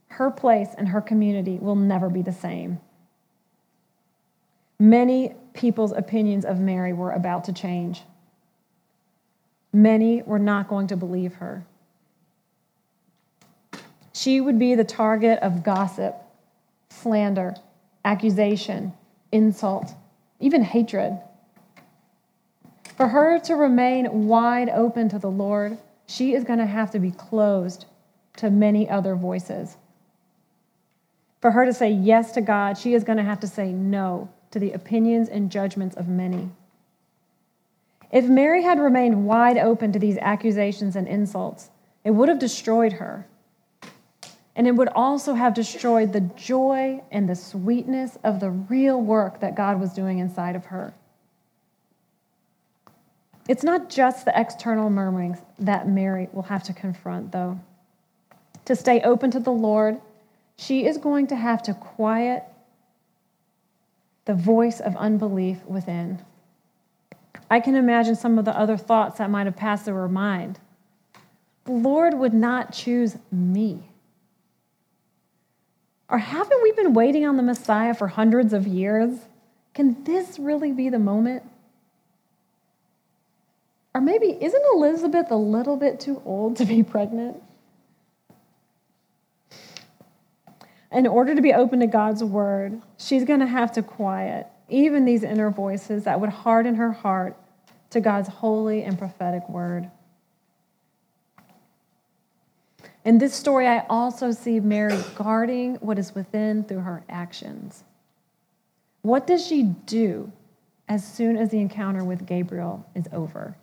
Her 0.09 0.30
place 0.30 0.69
in 0.76 0.87
her 0.87 1.00
community 1.00 1.59
will 1.59 1.76
never 1.76 2.11
be 2.11 2.23
the 2.23 2.33
same. 2.33 2.78
Many 4.78 5.35
people's 5.54 5.92
opinions 5.92 6.45
of 6.45 6.59
Mary 6.59 6.92
were 6.92 7.12
about 7.12 7.45
to 7.45 7.52
change. 7.52 8.02
Many 9.72 10.22
were 10.22 10.38
not 10.38 10.68
going 10.68 10.88
to 10.88 10.96
believe 10.96 11.34
her. 11.34 11.64
She 14.12 14.40
would 14.40 14.58
be 14.58 14.74
the 14.74 14.84
target 14.84 15.38
of 15.40 15.62
gossip, 15.62 16.16
slander, 16.90 17.54
accusation, 18.04 18.92
insult, 19.30 19.94
even 20.40 20.62
hatred. 20.62 21.20
For 22.96 23.08
her 23.08 23.38
to 23.40 23.54
remain 23.54 24.26
wide 24.26 24.68
open 24.68 25.08
to 25.10 25.18
the 25.18 25.30
Lord 25.30 25.78
she 26.10 26.34
is 26.34 26.42
going 26.42 26.58
to 26.58 26.66
have 26.66 26.90
to 26.90 26.98
be 26.98 27.12
closed 27.12 27.84
to 28.36 28.50
many 28.50 28.90
other 28.90 29.14
voices. 29.14 29.76
For 31.40 31.52
her 31.52 31.64
to 31.64 31.72
say 31.72 31.90
yes 31.90 32.32
to 32.32 32.40
God, 32.40 32.76
she 32.76 32.94
is 32.94 33.04
going 33.04 33.18
to 33.18 33.24
have 33.24 33.40
to 33.40 33.46
say 33.46 33.72
no 33.72 34.28
to 34.50 34.58
the 34.58 34.72
opinions 34.72 35.28
and 35.28 35.50
judgments 35.50 35.96
of 35.96 36.08
many. 36.08 36.50
If 38.10 38.26
Mary 38.26 38.62
had 38.62 38.80
remained 38.80 39.24
wide 39.26 39.56
open 39.56 39.92
to 39.92 39.98
these 39.98 40.18
accusations 40.18 40.96
and 40.96 41.06
insults, 41.06 41.70
it 42.04 42.10
would 42.10 42.28
have 42.28 42.38
destroyed 42.38 42.94
her. 42.94 43.26
And 44.56 44.66
it 44.66 44.72
would 44.72 44.88
also 44.88 45.34
have 45.34 45.54
destroyed 45.54 46.12
the 46.12 46.20
joy 46.20 47.02
and 47.10 47.28
the 47.28 47.36
sweetness 47.36 48.18
of 48.24 48.40
the 48.40 48.50
real 48.50 49.00
work 49.00 49.40
that 49.40 49.54
God 49.54 49.80
was 49.80 49.92
doing 49.92 50.18
inside 50.18 50.56
of 50.56 50.66
her. 50.66 50.92
It's 53.48 53.62
not 53.62 53.88
just 53.88 54.24
the 54.24 54.38
external 54.38 54.90
murmurings 54.90 55.38
that 55.58 55.88
Mary 55.88 56.28
will 56.32 56.42
have 56.42 56.62
to 56.64 56.72
confront, 56.72 57.32
though. 57.32 57.60
To 58.66 58.76
stay 58.76 59.00
open 59.00 59.30
to 59.30 59.40
the 59.40 59.52
Lord, 59.52 60.00
she 60.56 60.86
is 60.86 60.98
going 60.98 61.28
to 61.28 61.36
have 61.36 61.62
to 61.62 61.74
quiet 61.74 62.44
the 64.26 64.34
voice 64.34 64.78
of 64.80 64.94
unbelief 64.96 65.64
within. 65.64 66.20
I 67.50 67.59
can 67.59 67.75
imagine 67.75 68.14
some 68.14 68.38
of 68.38 68.45
the 68.45 68.57
other 68.57 68.76
thoughts 68.76 69.19
that 69.19 69.28
might 69.28 69.47
have 69.47 69.57
passed 69.57 69.85
through 69.85 69.95
her 69.95 70.09
mind. 70.09 70.61
The 71.64 71.73
Lord 71.73 72.14
would 72.14 72.33
not 72.33 72.73
choose 72.73 73.16
me. 73.33 73.88
Or 76.09 76.19
haven't 76.19 76.62
we 76.62 76.73
been 76.73 76.95
waiting 76.95 77.26
on 77.26 77.37
the 77.37 77.42
Messiah 77.42 77.95
for 77.95 78.09
hundreds 78.09 78.52
of 78.52 78.66
years? 78.66 79.19
Can 79.75 80.02
this 80.04 80.38
really 80.38 80.73
be 80.73 80.88
the 80.88 80.99
moment? 80.99 81.42
Or 83.95 84.00
maybe, 84.00 84.38
isn't 84.40 84.62
Elizabeth 84.75 85.30
a 85.30 85.37
little 85.37 85.76
bit 85.76 85.99
too 85.99 86.23
old 86.25 86.57
to 86.57 86.64
be 86.64 86.83
pregnant? 86.83 87.42
In 90.92 91.07
order 91.07 91.35
to 91.35 91.42
be 91.42 91.52
open 91.52 91.80
to 91.80 91.87
God's 91.87 92.23
word, 92.23 92.80
she's 92.97 93.25
going 93.25 93.40
to 93.40 93.47
have 93.47 93.73
to 93.73 93.83
quiet 93.83 94.47
even 94.70 95.04
these 95.04 95.22
inner 95.22 95.50
voices 95.50 96.04
that 96.04 96.20
would 96.20 96.30
harden 96.30 96.76
her 96.76 96.92
heart 96.92 97.36
to 97.90 98.00
God's 98.00 98.28
holy 98.28 98.82
and 98.82 98.98
prophetic 98.98 99.48
word. 99.48 99.90
In 103.04 103.18
this 103.18 103.34
story, 103.34 103.66
I 103.66 103.84
also 103.88 104.30
see 104.32 104.60
Mary 104.60 104.98
guarding 105.14 105.76
what 105.76 105.98
is 105.98 106.14
within 106.14 106.64
through 106.64 106.80
her 106.80 107.02
actions. 107.08 107.82
What 109.02 109.26
does 109.26 109.46
she 109.46 109.62
do 109.62 110.30
as 110.88 111.06
soon 111.06 111.36
as 111.36 111.50
the 111.50 111.58
encounter 111.58 112.04
with 112.04 112.26
Gabriel 112.26 112.86
is 112.94 113.06
over? 113.12 113.56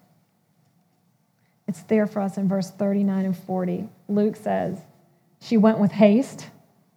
It's 1.67 1.83
there 1.83 2.07
for 2.07 2.21
us 2.21 2.37
in 2.37 2.47
verse 2.47 2.71
39 2.71 3.25
and 3.25 3.37
40. 3.37 3.87
Luke 4.07 4.35
says, 4.35 4.79
She 5.41 5.57
went 5.57 5.79
with 5.79 5.91
haste, 5.91 6.47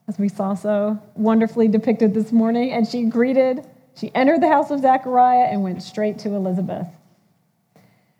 as 0.08 0.18
we 0.18 0.28
saw 0.28 0.54
so 0.54 0.98
wonderfully 1.14 1.68
depicted 1.68 2.14
this 2.14 2.32
morning, 2.32 2.72
and 2.72 2.86
she 2.86 3.04
greeted, 3.04 3.66
she 3.94 4.14
entered 4.14 4.40
the 4.40 4.48
house 4.48 4.70
of 4.70 4.80
Zechariah 4.80 5.48
and 5.50 5.62
went 5.62 5.82
straight 5.82 6.18
to 6.20 6.34
Elizabeth. 6.34 6.86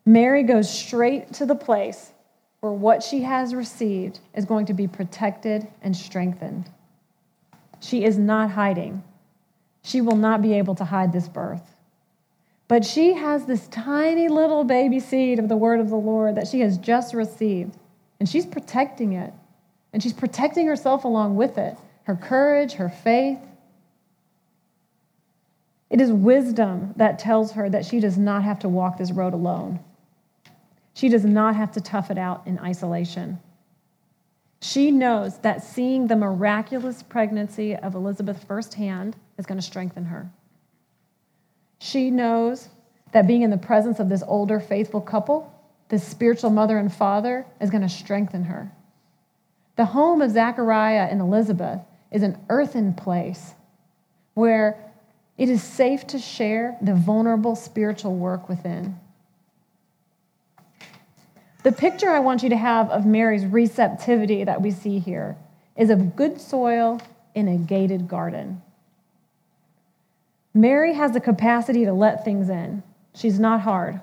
Mary 0.04 0.42
goes 0.42 0.72
straight 0.72 1.32
to 1.34 1.46
the 1.46 1.54
place 1.54 2.12
where 2.60 2.72
what 2.72 3.02
she 3.02 3.22
has 3.22 3.54
received 3.54 4.20
is 4.34 4.44
going 4.44 4.66
to 4.66 4.74
be 4.74 4.86
protected 4.86 5.66
and 5.82 5.96
strengthened. 5.96 6.68
She 7.80 8.04
is 8.04 8.18
not 8.18 8.50
hiding. 8.50 9.02
She 9.82 10.00
will 10.00 10.16
not 10.16 10.42
be 10.42 10.54
able 10.54 10.74
to 10.74 10.84
hide 10.84 11.12
this 11.12 11.28
birth. 11.28 11.74
But 12.68 12.84
she 12.84 13.14
has 13.14 13.46
this 13.46 13.66
tiny 13.68 14.28
little 14.28 14.64
baby 14.64 15.00
seed 15.00 15.38
of 15.38 15.48
the 15.48 15.56
word 15.56 15.80
of 15.80 15.88
the 15.90 15.96
Lord 15.96 16.36
that 16.36 16.46
she 16.46 16.60
has 16.60 16.78
just 16.78 17.14
received, 17.14 17.76
and 18.20 18.28
she's 18.28 18.46
protecting 18.46 19.12
it. 19.14 19.32
And 19.92 20.02
she's 20.02 20.12
protecting 20.12 20.66
herself 20.66 21.04
along 21.04 21.36
with 21.36 21.58
it 21.58 21.76
her 22.04 22.16
courage, 22.16 22.74
her 22.74 22.88
faith. 22.88 23.38
It 25.90 26.00
is 26.00 26.12
wisdom 26.12 26.94
that 26.96 27.18
tells 27.18 27.52
her 27.52 27.68
that 27.68 27.84
she 27.84 27.98
does 27.98 28.16
not 28.16 28.44
have 28.44 28.60
to 28.60 28.68
walk 28.68 28.96
this 28.96 29.10
road 29.10 29.34
alone. 29.34 29.80
She 30.94 31.08
does 31.08 31.24
not 31.24 31.56
have 31.56 31.72
to 31.72 31.80
tough 31.80 32.10
it 32.10 32.18
out 32.18 32.46
in 32.46 32.58
isolation. 32.60 33.40
She 34.62 34.90
knows 34.90 35.38
that 35.38 35.64
seeing 35.64 36.06
the 36.06 36.16
miraculous 36.16 37.02
pregnancy 37.02 37.74
of 37.74 37.94
Elizabeth 37.94 38.44
firsthand 38.44 39.16
is 39.38 39.46
going 39.46 39.58
to 39.58 39.66
strengthen 39.66 40.04
her. 40.04 40.30
She 41.80 42.10
knows 42.10 42.68
that 43.12 43.26
being 43.26 43.42
in 43.42 43.50
the 43.50 43.56
presence 43.56 43.98
of 43.98 44.08
this 44.08 44.22
older, 44.26 44.60
faithful 44.60 45.00
couple, 45.00 45.52
this 45.88 46.06
spiritual 46.06 46.50
mother 46.50 46.78
and 46.78 46.92
father, 46.92 47.46
is 47.60 47.70
going 47.70 47.82
to 47.82 47.88
strengthen 47.88 48.44
her. 48.44 48.70
The 49.76 49.86
home 49.86 50.20
of 50.20 50.30
Zechariah 50.30 51.08
and 51.10 51.20
Elizabeth 51.20 51.80
is 52.12 52.22
an 52.22 52.38
earthen 52.48 52.92
place 52.92 53.54
where 54.34 54.89
it 55.40 55.48
is 55.48 55.62
safe 55.62 56.06
to 56.06 56.18
share 56.18 56.76
the 56.82 56.94
vulnerable 56.94 57.56
spiritual 57.56 58.14
work 58.14 58.46
within. 58.46 59.00
The 61.62 61.72
picture 61.72 62.10
I 62.10 62.18
want 62.18 62.42
you 62.42 62.50
to 62.50 62.58
have 62.58 62.90
of 62.90 63.06
Mary's 63.06 63.46
receptivity 63.46 64.44
that 64.44 64.60
we 64.60 64.70
see 64.70 64.98
here 64.98 65.38
is 65.78 65.88
of 65.88 66.14
good 66.14 66.38
soil 66.38 67.00
in 67.34 67.48
a 67.48 67.56
gated 67.56 68.06
garden. 68.06 68.60
Mary 70.52 70.92
has 70.92 71.12
the 71.12 71.20
capacity 71.20 71.86
to 71.86 71.94
let 71.94 72.22
things 72.22 72.50
in. 72.50 72.82
She's 73.14 73.40
not 73.40 73.62
hard. 73.62 73.98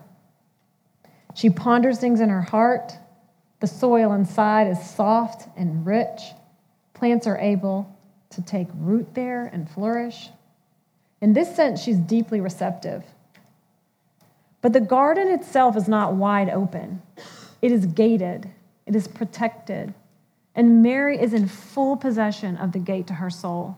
She 1.36 1.51
ponders 1.51 2.00
things 2.00 2.20
in 2.20 2.29
her 2.29 2.41
heart. 2.41 2.94
The 3.60 3.67
soil 3.67 4.12
inside 4.13 4.70
is 4.70 4.89
soft 4.89 5.48
and 5.56 5.86
rich. 5.86 6.20
Plants 6.96 7.27
are 7.27 7.38
able 7.38 7.96
to 8.32 8.41
take 8.41 8.70
root 8.74 9.13
there 9.13 9.46
and 9.46 9.70
flourish. 9.70 10.32
In 11.22 11.34
this 11.34 11.56
sense, 11.56 11.82
she's 11.82 11.98
deeply 11.98 12.40
receptive. 12.40 13.04
But 14.62 14.74
the 14.74 14.82
garden 14.82 15.30
itself 15.30 15.76
is 15.78 15.88
not 15.88 16.14
wide 16.14 16.50
open, 16.50 17.02
it 17.62 17.72
is 17.72 17.86
gated, 17.86 18.50
it 18.86 18.96
is 18.96 19.08
protected. 19.08 19.94
And 20.56 20.82
Mary 20.82 21.22
is 21.22 21.34
in 21.34 21.48
full 21.48 21.98
possession 21.98 22.58
of 22.58 22.72
the 22.72 22.80
gate 22.80 23.06
to 23.08 23.14
her 23.14 23.30
soul. 23.30 23.78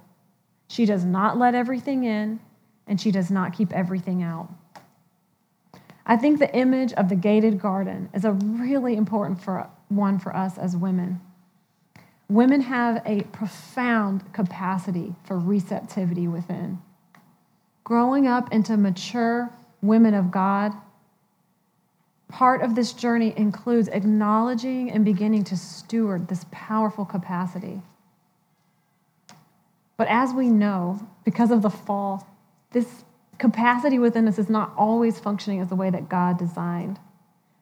She 0.69 0.86
does 0.86 1.03
not 1.03 1.38
let 1.38 1.53
everything 1.53 2.05
in, 2.05 2.39
and 2.88 3.01
she 3.01 3.12
does 3.12 3.29
not 3.29 3.53
keep 3.53 3.74
everything 3.74 4.24
out. 4.24 4.50
I 6.05 6.15
think 6.15 6.39
the 6.39 6.55
image 6.55 6.93
of 6.93 7.10
the 7.10 7.15
gated 7.15 7.60
garden 7.60 8.10
is 8.13 8.24
a 8.24 8.31
really 8.31 8.96
important 8.96 9.41
for, 9.41 9.67
one 9.89 10.19
for 10.19 10.36
us 10.36 10.58
as 10.58 10.75
women. 10.75 11.19
Women 12.29 12.62
have 12.62 13.01
a 13.05 13.24
profound 13.24 14.31
capacity 14.31 15.15
for 15.25 15.38
receptivity 15.38 16.27
within. 16.27 16.81
Growing 17.89 18.27
up 18.27 18.53
into 18.53 18.77
mature 18.77 19.50
women 19.81 20.13
of 20.13 20.29
God, 20.29 20.74
part 22.27 22.62
of 22.62 22.75
this 22.75 22.93
journey 22.93 23.34
includes 23.36 23.88
acknowledging 23.88 24.91
and 24.91 25.03
beginning 25.03 25.43
to 25.46 25.58
steward 25.58 26.27
this 26.27 26.46
powerful 26.51 27.03
capacity. 27.03 27.81
But 29.98 30.08
as 30.08 30.34
we 30.34 30.50
know, 30.50 31.00
because 31.25 31.50
of 31.50 31.63
the 31.63 31.72
fall, 31.72 32.27
this 32.74 33.05
capacity 33.39 33.98
within 33.98 34.27
us 34.27 34.38
is 34.38 34.51
not 34.51 34.72
always 34.77 35.19
functioning 35.19 35.60
as 35.60 35.69
the 35.69 35.75
way 35.75 35.89
that 35.89 36.10
God 36.10 36.38
designed. 36.38 37.00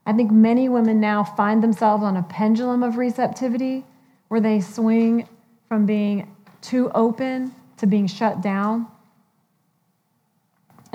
I 0.05 0.11
think 0.11 0.29
many 0.29 0.67
women 0.67 0.99
now 0.99 1.23
find 1.23 1.63
themselves 1.63 2.03
on 2.03 2.17
a 2.17 2.23
pendulum 2.23 2.83
of 2.83 2.97
receptivity 2.97 3.85
where 4.27 4.41
they 4.41 4.59
swing 4.59 5.29
from 5.69 5.85
being 5.85 6.29
too 6.59 6.91
open 6.93 7.55
to 7.77 7.87
being 7.87 8.07
shut 8.07 8.41
down. 8.41 8.87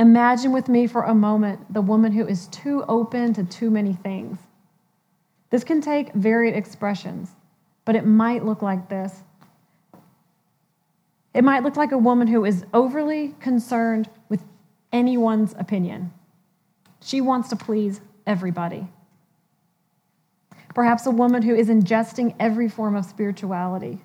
Imagine 0.02 0.50
with 0.50 0.68
me 0.68 0.88
for 0.88 1.04
a 1.04 1.14
moment 1.14 1.72
the 1.72 1.80
woman 1.80 2.10
who 2.10 2.26
is 2.26 2.48
too 2.48 2.84
open 2.88 3.32
to 3.34 3.44
too 3.44 3.70
many 3.70 3.92
things. 3.92 4.36
This 5.50 5.62
can 5.62 5.80
take 5.80 6.12
varied 6.12 6.56
expressions, 6.56 7.30
but 7.84 7.94
it 7.94 8.04
might 8.04 8.44
look 8.44 8.62
like 8.62 8.88
this. 8.88 9.22
It 11.32 11.44
might 11.44 11.62
look 11.62 11.76
like 11.76 11.92
a 11.92 11.98
woman 11.98 12.26
who 12.26 12.44
is 12.44 12.66
overly 12.74 13.36
concerned 13.38 14.10
with 14.28 14.42
anyone's 14.92 15.54
opinion. 15.56 16.12
She 17.00 17.20
wants 17.20 17.48
to 17.50 17.56
please 17.56 18.00
everybody. 18.26 18.88
Perhaps 20.74 21.06
a 21.06 21.12
woman 21.12 21.42
who 21.42 21.54
is 21.54 21.68
ingesting 21.68 22.34
every 22.40 22.68
form 22.68 22.96
of 22.96 23.04
spirituality. 23.04 24.02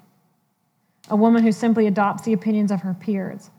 A 1.09 1.15
woman 1.15 1.41
who 1.41 1.51
simply 1.51 1.87
adopts 1.87 2.21
the 2.21 2.33
opinions 2.33 2.71
of 2.71 2.81
her 2.81 2.93
peers. 2.93 3.49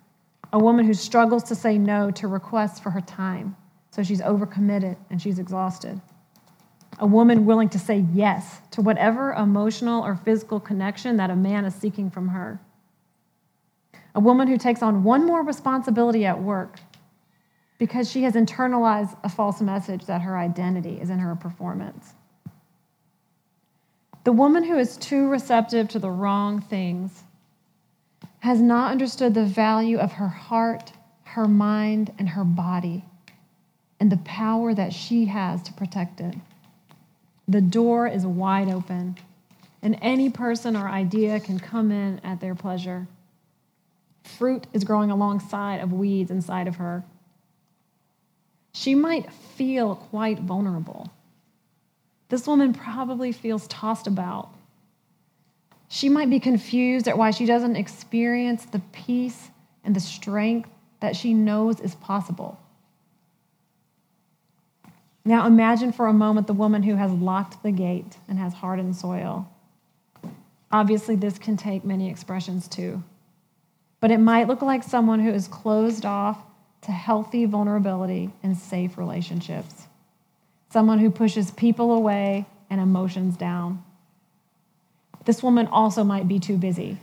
A 0.52 0.58
woman 0.58 0.86
who 0.86 0.94
struggles 0.94 1.44
to 1.44 1.54
say 1.54 1.76
no 1.76 2.10
to 2.12 2.26
requests 2.26 2.80
for 2.80 2.90
her 2.90 3.02
time, 3.02 3.56
so 3.90 4.02
she's 4.02 4.22
overcommitted 4.22 4.96
and 5.10 5.20
she's 5.20 5.38
exhausted. 5.38 6.00
A 6.98 7.06
woman 7.06 7.44
willing 7.44 7.68
to 7.70 7.78
say 7.78 8.04
yes 8.12 8.60
to 8.70 8.80
whatever 8.80 9.32
emotional 9.32 10.02
or 10.02 10.16
physical 10.16 10.58
connection 10.58 11.18
that 11.18 11.30
a 11.30 11.36
man 11.36 11.64
is 11.64 11.74
seeking 11.74 12.10
from 12.10 12.28
her. 12.28 12.60
A 14.14 14.20
woman 14.20 14.48
who 14.48 14.56
takes 14.56 14.82
on 14.82 15.04
one 15.04 15.26
more 15.26 15.42
responsibility 15.42 16.24
at 16.24 16.42
work 16.42 16.80
because 17.76 18.10
she 18.10 18.22
has 18.22 18.34
internalized 18.34 19.16
a 19.22 19.28
false 19.28 19.60
message 19.60 20.06
that 20.06 20.22
her 20.22 20.36
identity 20.36 21.00
is 21.00 21.10
in 21.10 21.18
her 21.18 21.36
performance. 21.36 22.14
The 24.24 24.32
woman 24.32 24.64
who 24.64 24.76
is 24.76 24.96
too 24.96 25.28
receptive 25.28 25.88
to 25.90 25.98
the 25.98 26.10
wrong 26.10 26.60
things 26.60 27.22
has 28.40 28.60
not 28.60 28.90
understood 28.92 29.34
the 29.34 29.44
value 29.44 29.98
of 29.98 30.12
her 30.12 30.28
heart, 30.28 30.92
her 31.24 31.48
mind, 31.48 32.12
and 32.18 32.28
her 32.30 32.44
body, 32.44 33.04
and 34.00 34.12
the 34.12 34.18
power 34.18 34.74
that 34.74 34.92
she 34.92 35.26
has 35.26 35.62
to 35.62 35.72
protect 35.72 36.20
it. 36.20 36.34
The 37.48 37.60
door 37.60 38.06
is 38.06 38.24
wide 38.24 38.68
open, 38.68 39.16
and 39.82 39.98
any 40.02 40.30
person 40.30 40.76
or 40.76 40.88
idea 40.88 41.40
can 41.40 41.58
come 41.58 41.90
in 41.90 42.20
at 42.22 42.40
their 42.40 42.54
pleasure. 42.54 43.06
Fruit 44.22 44.66
is 44.72 44.84
growing 44.84 45.10
alongside 45.10 45.80
of 45.80 45.92
weeds 45.92 46.30
inside 46.30 46.68
of 46.68 46.76
her. 46.76 47.04
She 48.72 48.94
might 48.94 49.32
feel 49.32 49.96
quite 49.96 50.40
vulnerable. 50.40 51.10
This 52.28 52.46
woman 52.46 52.74
probably 52.74 53.32
feels 53.32 53.66
tossed 53.68 54.06
about. 54.06 54.50
She 55.88 56.08
might 56.08 56.30
be 56.30 56.38
confused 56.38 57.08
at 57.08 57.16
why 57.16 57.30
she 57.30 57.46
doesn't 57.46 57.76
experience 57.76 58.66
the 58.66 58.82
peace 58.92 59.50
and 59.84 59.96
the 59.96 60.00
strength 60.00 60.70
that 61.00 61.16
she 61.16 61.32
knows 61.32 61.80
is 61.80 61.94
possible. 61.94 62.60
Now 65.24 65.46
imagine 65.46 65.92
for 65.92 66.06
a 66.06 66.12
moment 66.12 66.46
the 66.46 66.52
woman 66.52 66.82
who 66.82 66.96
has 66.96 67.12
locked 67.12 67.62
the 67.62 67.70
gate 67.70 68.16
and 68.28 68.38
has 68.38 68.54
hardened 68.54 68.96
soil. 68.96 69.50
Obviously, 70.70 71.16
this 71.16 71.38
can 71.38 71.56
take 71.56 71.84
many 71.84 72.10
expressions 72.10 72.68
too. 72.68 73.02
But 74.00 74.10
it 74.10 74.18
might 74.18 74.48
look 74.48 74.62
like 74.62 74.82
someone 74.82 75.20
who 75.20 75.30
is 75.30 75.48
closed 75.48 76.04
off 76.04 76.38
to 76.82 76.92
healthy 76.92 77.46
vulnerability 77.46 78.30
and 78.42 78.56
safe 78.56 78.96
relationships. 78.98 79.86
Someone 80.70 80.98
who 80.98 81.10
pushes 81.10 81.50
people 81.50 81.92
away 81.92 82.46
and 82.70 82.80
emotions 82.80 83.36
down. 83.36 83.82
This 85.28 85.42
woman 85.42 85.66
also 85.66 86.04
might 86.04 86.26
be 86.26 86.38
too 86.38 86.56
busy, 86.56 86.96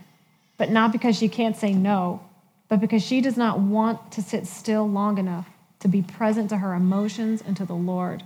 but 0.56 0.70
not 0.70 0.90
because 0.90 1.16
she 1.16 1.28
can't 1.28 1.56
say 1.56 1.72
no, 1.72 2.20
but 2.68 2.80
because 2.80 3.04
she 3.04 3.20
does 3.20 3.36
not 3.36 3.60
want 3.60 4.10
to 4.10 4.22
sit 4.22 4.48
still 4.48 4.88
long 4.88 5.18
enough 5.18 5.46
to 5.78 5.86
be 5.86 6.02
present 6.02 6.50
to 6.50 6.56
her 6.56 6.74
emotions 6.74 7.40
and 7.46 7.56
to 7.56 7.64
the 7.64 7.76
Lord. 7.76 8.24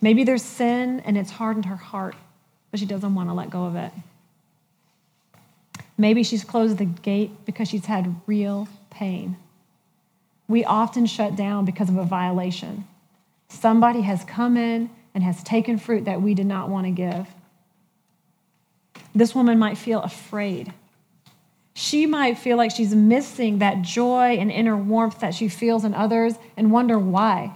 Maybe 0.00 0.22
there's 0.22 0.44
sin 0.44 1.00
and 1.00 1.18
it's 1.18 1.32
hardened 1.32 1.66
her 1.66 1.74
heart, 1.74 2.14
but 2.70 2.78
she 2.78 2.86
doesn't 2.86 3.16
want 3.16 3.28
to 3.28 3.32
let 3.32 3.50
go 3.50 3.64
of 3.64 3.74
it. 3.74 3.90
Maybe 5.98 6.22
she's 6.22 6.44
closed 6.44 6.78
the 6.78 6.84
gate 6.84 7.32
because 7.44 7.66
she's 7.66 7.86
had 7.86 8.14
real 8.28 8.68
pain 8.90 9.36
we 10.52 10.64
often 10.66 11.06
shut 11.06 11.34
down 11.34 11.64
because 11.64 11.88
of 11.88 11.96
a 11.96 12.04
violation. 12.04 12.86
Somebody 13.48 14.02
has 14.02 14.22
come 14.24 14.58
in 14.58 14.90
and 15.14 15.24
has 15.24 15.42
taken 15.42 15.78
fruit 15.78 16.04
that 16.04 16.20
we 16.20 16.34
did 16.34 16.44
not 16.44 16.68
want 16.68 16.86
to 16.86 16.90
give. 16.90 17.26
This 19.14 19.34
woman 19.34 19.58
might 19.58 19.78
feel 19.78 20.00
afraid. 20.00 20.72
She 21.74 22.06
might 22.06 22.38
feel 22.38 22.56
like 22.56 22.70
she's 22.70 22.94
missing 22.94 23.58
that 23.58 23.82
joy 23.82 24.36
and 24.38 24.50
inner 24.50 24.76
warmth 24.76 25.20
that 25.20 25.34
she 25.34 25.48
feels 25.48 25.84
in 25.84 25.94
others 25.94 26.34
and 26.56 26.70
wonder 26.70 26.98
why. 26.98 27.54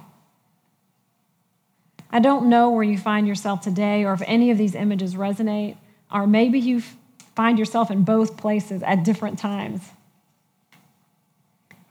I 2.11 2.20
don't 2.20 2.49
know 2.49 2.70
where 2.70 2.83
you 2.83 2.96
find 2.96 3.29
yourself 3.29 3.61
today 3.61 4.05
or 4.05 4.14
if 4.14 4.22
any 4.27 4.51
of 4.51 4.59
these 4.59 4.75
images 4.75 5.14
resonate, 5.14 5.77
or 6.11 6.27
maybe 6.27 6.59
you 6.59 6.83
find 7.35 7.59
yourself 7.59 7.90
in 7.90 8.05
both 8.05 8.37
places 8.37 8.83
at 8.83 9.05
different 9.05 9.38
times. 9.38 9.83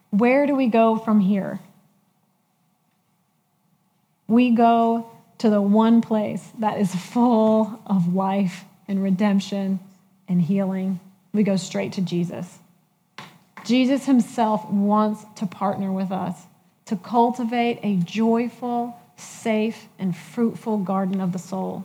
Where 0.09 0.47
do 0.47 0.55
we 0.55 0.67
go 0.67 0.97
from 0.97 1.19
here? 1.19 1.59
We 4.27 4.51
go 4.51 5.11
to 5.39 5.49
the 5.49 5.61
one 5.61 6.01
place 6.01 6.43
that 6.59 6.79
is 6.79 6.95
full 6.95 7.81
of 7.85 8.13
life 8.13 8.63
and 8.87 9.01
redemption 9.01 9.79
and 10.27 10.41
healing. 10.41 10.99
We 11.33 11.43
go 11.43 11.55
straight 11.55 11.93
to 11.93 12.01
Jesus. 12.01 12.59
Jesus 13.65 14.05
himself 14.05 14.69
wants 14.69 15.25
to 15.35 15.45
partner 15.45 15.91
with 15.91 16.11
us 16.11 16.43
to 16.85 16.95
cultivate 16.95 17.79
a 17.81 17.95
joyful, 17.97 18.95
safe, 19.17 19.87
and 19.97 20.15
fruitful 20.15 20.77
garden 20.79 21.19
of 21.19 21.31
the 21.31 21.39
soul. 21.39 21.83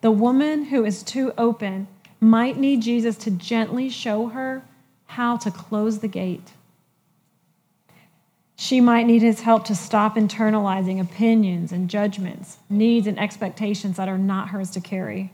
The 0.00 0.10
woman 0.10 0.64
who 0.64 0.84
is 0.84 1.02
too 1.02 1.32
open 1.38 1.86
might 2.20 2.56
need 2.56 2.82
Jesus 2.82 3.16
to 3.18 3.30
gently 3.30 3.88
show 3.88 4.26
her 4.28 4.64
how 5.06 5.36
to 5.36 5.50
close 5.50 6.00
the 6.00 6.08
gate 6.08 6.52
she 8.56 8.80
might 8.80 9.06
need 9.06 9.22
his 9.22 9.40
help 9.40 9.64
to 9.66 9.74
stop 9.74 10.16
internalizing 10.16 11.00
opinions 11.00 11.72
and 11.72 11.90
judgments, 11.90 12.58
needs 12.70 13.06
and 13.06 13.18
expectations 13.18 13.96
that 13.96 14.08
are 14.08 14.18
not 14.18 14.48
hers 14.48 14.70
to 14.70 14.80
carry. 14.80 15.32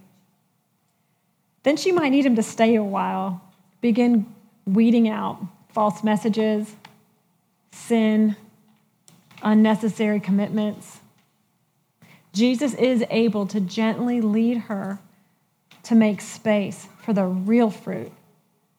Then 1.63 1.77
she 1.77 1.93
might 1.93 2.11
need 2.11 2.27
him 2.27 2.37
to 2.37 2.43
stay 2.43 2.75
a 2.75 2.83
while, 2.83 3.43
begin 3.81 4.27
weeding 4.67 5.09
out 5.09 5.41
false 5.73 6.03
messages, 6.03 6.75
sin, 7.71 8.37
unnecessary 9.43 10.21
commitments. 10.21 11.01
Jesus 12.33 12.75
is 12.75 13.05
able 13.11 13.47
to 13.47 13.61
gently 13.61 14.21
lead 14.21 14.59
her 14.59 14.99
to 15.85 15.95
make 15.95 16.21
space 16.21 16.89
for 17.03 17.13
the 17.13 17.25
real 17.25 17.71
fruit 17.71 18.13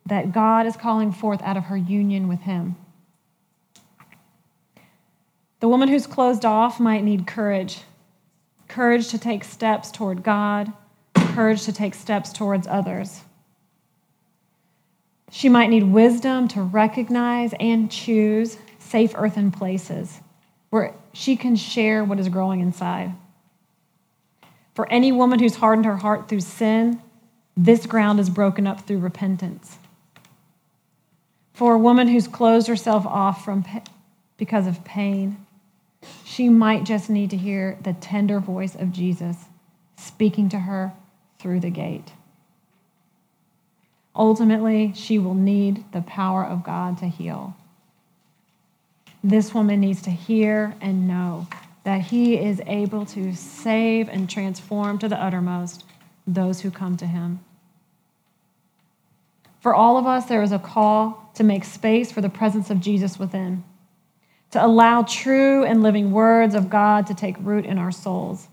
that 0.05 0.31
God 0.31 0.65
is 0.65 0.75
calling 0.75 1.11
forth 1.11 1.41
out 1.41 1.57
of 1.57 1.65
her 1.65 1.77
union 1.77 2.27
with 2.27 2.41
him. 2.41 2.75
The 5.59 5.67
woman 5.67 5.89
who's 5.89 6.07
closed 6.07 6.45
off 6.45 6.79
might 6.79 7.03
need 7.03 7.27
courage 7.27 7.81
courage 8.67 9.09
to 9.09 9.17
take 9.17 9.43
steps 9.43 9.91
toward 9.91 10.23
God, 10.23 10.71
courage 11.33 11.63
to 11.63 11.73
take 11.73 11.93
steps 11.93 12.31
towards 12.31 12.67
others. 12.67 13.21
She 15.31 15.49
might 15.49 15.69
need 15.69 15.83
wisdom 15.83 16.47
to 16.49 16.61
recognize 16.61 17.53
and 17.59 17.89
choose 17.89 18.57
safe 18.79 19.13
earthen 19.15 19.51
places 19.51 20.19
where 20.69 20.93
she 21.13 21.35
can 21.35 21.55
share 21.55 22.03
what 22.03 22.19
is 22.19 22.29
growing 22.29 22.59
inside. 22.59 23.13
For 24.73 24.89
any 24.91 25.11
woman 25.11 25.39
who's 25.39 25.55
hardened 25.55 25.85
her 25.85 25.97
heart 25.97 26.27
through 26.27 26.41
sin, 26.41 27.01
this 27.55 27.85
ground 27.85 28.19
is 28.19 28.29
broken 28.29 28.67
up 28.67 28.81
through 28.81 28.99
repentance. 28.99 29.77
For 31.53 31.73
a 31.73 31.79
woman 31.79 32.07
who's 32.07 32.27
closed 32.27 32.67
herself 32.67 33.05
off 33.05 33.45
from 33.45 33.65
because 34.37 34.67
of 34.67 34.83
pain, 34.83 35.45
she 36.23 36.49
might 36.49 36.85
just 36.85 37.09
need 37.09 37.29
to 37.29 37.37
hear 37.37 37.77
the 37.83 37.93
tender 37.93 38.39
voice 38.39 38.75
of 38.75 38.91
Jesus 38.91 39.37
speaking 39.97 40.49
to 40.49 40.59
her 40.59 40.93
through 41.41 41.59
the 41.59 41.69
gate. 41.69 42.13
Ultimately, 44.15 44.93
she 44.93 45.17
will 45.17 45.33
need 45.33 45.91
the 45.91 46.01
power 46.01 46.45
of 46.45 46.63
God 46.63 46.97
to 46.99 47.07
heal. 47.07 47.55
This 49.23 49.53
woman 49.53 49.79
needs 49.79 50.01
to 50.03 50.11
hear 50.11 50.75
and 50.81 51.07
know 51.07 51.47
that 51.83 52.01
He 52.01 52.37
is 52.37 52.61
able 52.67 53.05
to 53.07 53.33
save 53.35 54.09
and 54.09 54.29
transform 54.29 54.99
to 54.99 55.07
the 55.07 55.21
uttermost 55.21 55.85
those 56.27 56.61
who 56.61 56.71
come 56.71 56.97
to 56.97 57.07
Him. 57.07 57.39
For 59.61 59.73
all 59.73 59.97
of 59.97 60.07
us, 60.07 60.25
there 60.25 60.41
is 60.41 60.51
a 60.51 60.59
call 60.59 61.31
to 61.35 61.43
make 61.43 61.63
space 61.63 62.11
for 62.11 62.21
the 62.21 62.29
presence 62.29 62.69
of 62.69 62.81
Jesus 62.81 63.17
within, 63.17 63.63
to 64.51 64.63
allow 64.63 65.03
true 65.03 65.63
and 65.63 65.81
living 65.81 66.11
words 66.11 66.55
of 66.55 66.69
God 66.69 67.07
to 67.07 67.13
take 67.13 67.35
root 67.39 67.65
in 67.65 67.77
our 67.77 67.91
souls, 67.91 68.49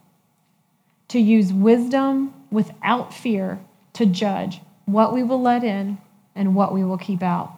to 1.09 1.19
use 1.19 1.53
wisdom 1.53 2.35
without 2.51 3.13
fear 3.13 3.59
to 3.95 4.07
judge 4.07 4.61
what 4.85 5.13
we 5.13 5.23
will 5.23 5.41
let 5.41 5.65
in 5.65 5.99
and 6.35 6.55
what 6.55 6.73
we 6.73 6.85
will 6.85 6.99
keep 6.99 7.23
out. 7.23 7.53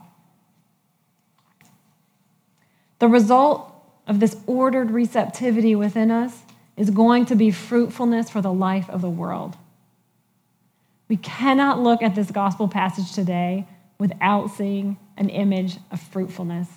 The 2.99 3.09
result 3.09 3.73
of 4.07 4.21
this 4.21 4.37
ordered 4.47 4.91
receptivity 4.91 5.75
within 5.75 6.11
us 6.11 6.43
is 6.77 6.91
going 6.91 7.27
to 7.27 7.35
be 7.35 7.51
fruitfulness 7.51 8.31
for 8.31 8.41
the 8.41 8.53
life 8.53 8.89
of 8.91 9.01
the 9.01 9.11
world. 9.11 9.57
We 11.09 11.17
cannot 11.17 11.81
look 11.81 12.03
at 12.03 12.15
this 12.15 12.31
gospel 12.31 12.69
passage 12.69 13.13
today 13.13 13.67
without 13.99 14.49
seeing 14.49 14.97
an 15.17 15.29
image 15.29 15.77
of 15.91 16.01
fruitfulness. 16.01 16.69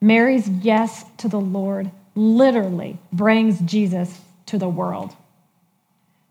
Mary's 0.00 0.48
yes 0.48 1.04
to 1.18 1.28
the 1.28 1.40
Lord 1.40 1.90
literally 2.14 2.98
brings 3.12 3.58
Jesus 3.60 4.20
to 4.46 4.58
the 4.58 4.68
world. 4.68 5.14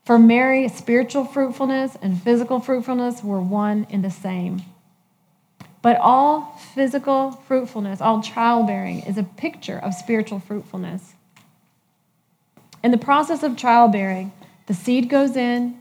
For 0.10 0.18
Mary, 0.18 0.68
spiritual 0.70 1.24
fruitfulness 1.24 1.96
and 2.02 2.20
physical 2.20 2.60
fruitfulness 2.60 3.24
were 3.24 3.40
one 3.40 3.86
and 3.92 4.04
the 4.04 4.10
same. 4.10 4.64
But 5.84 5.98
all 5.98 6.58
physical 6.74 7.34
fruitfulness, 7.48 8.02
all 8.02 8.20
childbearing, 8.20 9.02
is 9.02 9.20
a 9.20 9.24
picture 9.24 9.78
of 9.78 9.94
spiritual 9.94 10.40
fruitfulness. 10.40 11.14
In 12.84 12.90
the 12.90 12.98
process 12.98 13.44
of 13.44 13.56
childbearing, 13.56 14.32
the 14.66 14.74
seed 14.74 15.10
goes 15.10 15.36
in, 15.36 15.78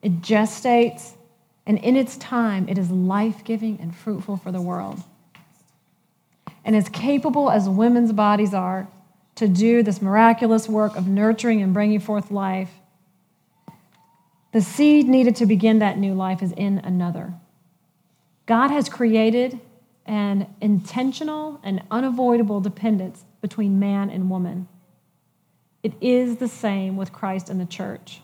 it 0.00 0.20
gestates, 0.20 1.14
and 1.66 1.76
in 1.78 1.96
its 1.96 2.16
time, 2.18 2.68
it 2.68 2.78
is 2.78 2.88
life 2.88 3.42
giving 3.42 3.80
and 3.80 3.92
fruitful 3.92 4.36
for 4.36 4.52
the 4.52 4.62
world. 4.62 5.02
And 6.64 6.76
as 6.76 6.88
capable 6.88 7.50
as 7.50 7.68
women's 7.68 8.12
bodies 8.12 8.54
are 8.54 8.86
to 9.34 9.48
do 9.48 9.82
this 9.82 10.00
miraculous 10.00 10.68
work 10.68 10.94
of 10.94 11.08
nurturing 11.08 11.60
and 11.62 11.74
bringing 11.74 11.98
forth 11.98 12.30
life, 12.30 12.70
the 14.52 14.60
seed 14.60 15.08
needed 15.08 15.36
to 15.36 15.46
begin 15.46 15.78
that 15.80 15.98
new 15.98 16.14
life 16.14 16.42
is 16.42 16.52
in 16.52 16.78
another. 16.78 17.34
God 18.46 18.70
has 18.70 18.88
created 18.88 19.58
an 20.06 20.54
intentional 20.60 21.60
and 21.62 21.82
unavoidable 21.90 22.60
dependence 22.60 23.24
between 23.40 23.78
man 23.78 24.10
and 24.10 24.28
woman. 24.28 24.68
It 25.82 25.94
is 26.00 26.36
the 26.36 26.48
same 26.48 26.96
with 26.96 27.12
Christ 27.12 27.48
and 27.48 27.60
the 27.60 27.66
church. 27.66 28.20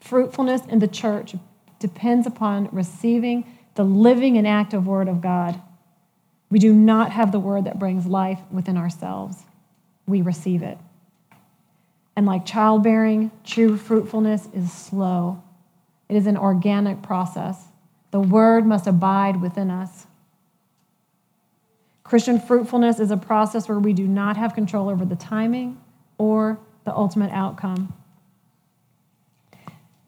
Fruitfulness 0.00 0.62
in 0.66 0.78
the 0.78 0.88
church 0.88 1.34
depends 1.78 2.26
upon 2.26 2.68
receiving 2.72 3.44
the 3.74 3.84
living 3.84 4.36
and 4.36 4.46
active 4.46 4.86
word 4.86 5.08
of 5.08 5.20
God. 5.20 5.60
We 6.50 6.58
do 6.58 6.72
not 6.72 7.12
have 7.12 7.32
the 7.32 7.40
word 7.40 7.64
that 7.64 7.78
brings 7.78 8.06
life 8.06 8.40
within 8.50 8.76
ourselves, 8.76 9.36
we 10.06 10.22
receive 10.22 10.62
it. 10.62 10.78
And 12.20 12.26
like 12.26 12.44
childbearing, 12.44 13.30
true 13.44 13.78
fruitfulness 13.78 14.46
is 14.52 14.70
slow, 14.70 15.42
it 16.06 16.16
is 16.16 16.26
an 16.26 16.36
organic 16.36 17.00
process. 17.00 17.56
The 18.10 18.20
word 18.20 18.66
must 18.66 18.86
abide 18.86 19.40
within 19.40 19.70
us. 19.70 20.06
Christian 22.04 22.38
fruitfulness 22.38 23.00
is 23.00 23.10
a 23.10 23.16
process 23.16 23.70
where 23.70 23.78
we 23.78 23.94
do 23.94 24.06
not 24.06 24.36
have 24.36 24.54
control 24.54 24.90
over 24.90 25.06
the 25.06 25.16
timing 25.16 25.80
or 26.18 26.60
the 26.84 26.94
ultimate 26.94 27.30
outcome. 27.32 27.94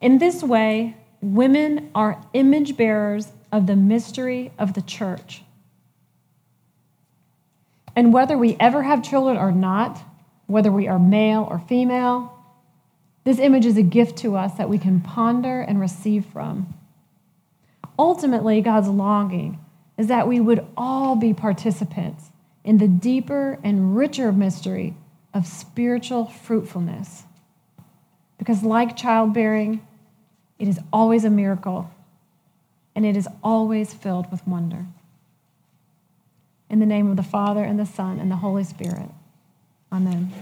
In 0.03 0.19
this 0.19 0.43
way, 0.43 0.99
women 1.23 1.91
are 1.95 2.23
image 2.35 2.77
bearers 2.77 3.33
of 3.51 3.67
the 3.67 3.75
mystery 3.75 4.53
of 4.59 4.75
the 4.75 4.83
church. 4.83 5.45
And 7.97 8.13
whether 8.13 8.37
we 8.37 8.55
ever 8.61 8.83
have 8.83 9.03
children 9.03 9.39
or 9.39 9.51
not, 9.51 10.05
whether 10.47 10.71
we 10.71 10.89
are 10.89 10.99
male 10.99 11.47
or 11.49 11.59
female, 11.59 12.39
this 13.25 13.39
image 13.39 13.67
is 13.67 13.77
a 13.77 13.83
gift 13.83 14.19
to 14.19 14.37
us 14.37 14.55
that 14.55 14.69
we 14.69 14.79
can 14.79 15.01
ponder 15.01 15.61
and 15.61 15.81
receive 15.81 16.27
from. 16.27 16.75
Ultimately, 17.99 18.61
God's 18.61 18.89
longing 18.89 19.59
is 19.97 20.09
that 20.09 20.27
we 20.27 20.41
would 20.41 20.67
all 20.77 21.15
be 21.15 21.33
participants 21.33 22.31
in 22.65 22.79
the 22.79 22.89
deeper 22.89 23.59
and 23.63 23.97
richer 23.97 24.33
mystery 24.33 24.95
of 25.35 25.47
spiritual 25.47 26.27
fruitfulness. 26.27 27.25
Because, 28.39 28.63
like 28.63 28.97
childbearing, 28.97 29.87
it 30.59 30.67
is 30.67 30.81
always 30.93 31.25
a 31.25 31.31
miracle, 31.31 31.91
and 32.95 33.07
it 33.07 33.17
is 33.17 33.29
always 33.43 33.95
filled 33.95 34.31
with 34.31 34.47
wonder. 34.47 34.87
In 36.69 36.81
the 36.81 36.87
name 36.87 37.11
of 37.11 37.17
the 37.17 37.23
Father, 37.23 37.63
and 37.63 37.79
the 37.79 37.87
Son, 37.87 38.19
and 38.19 38.31
the 38.31 38.37
Holy 38.37 38.65
Spirit. 38.65 39.11
Amen. 39.93 40.33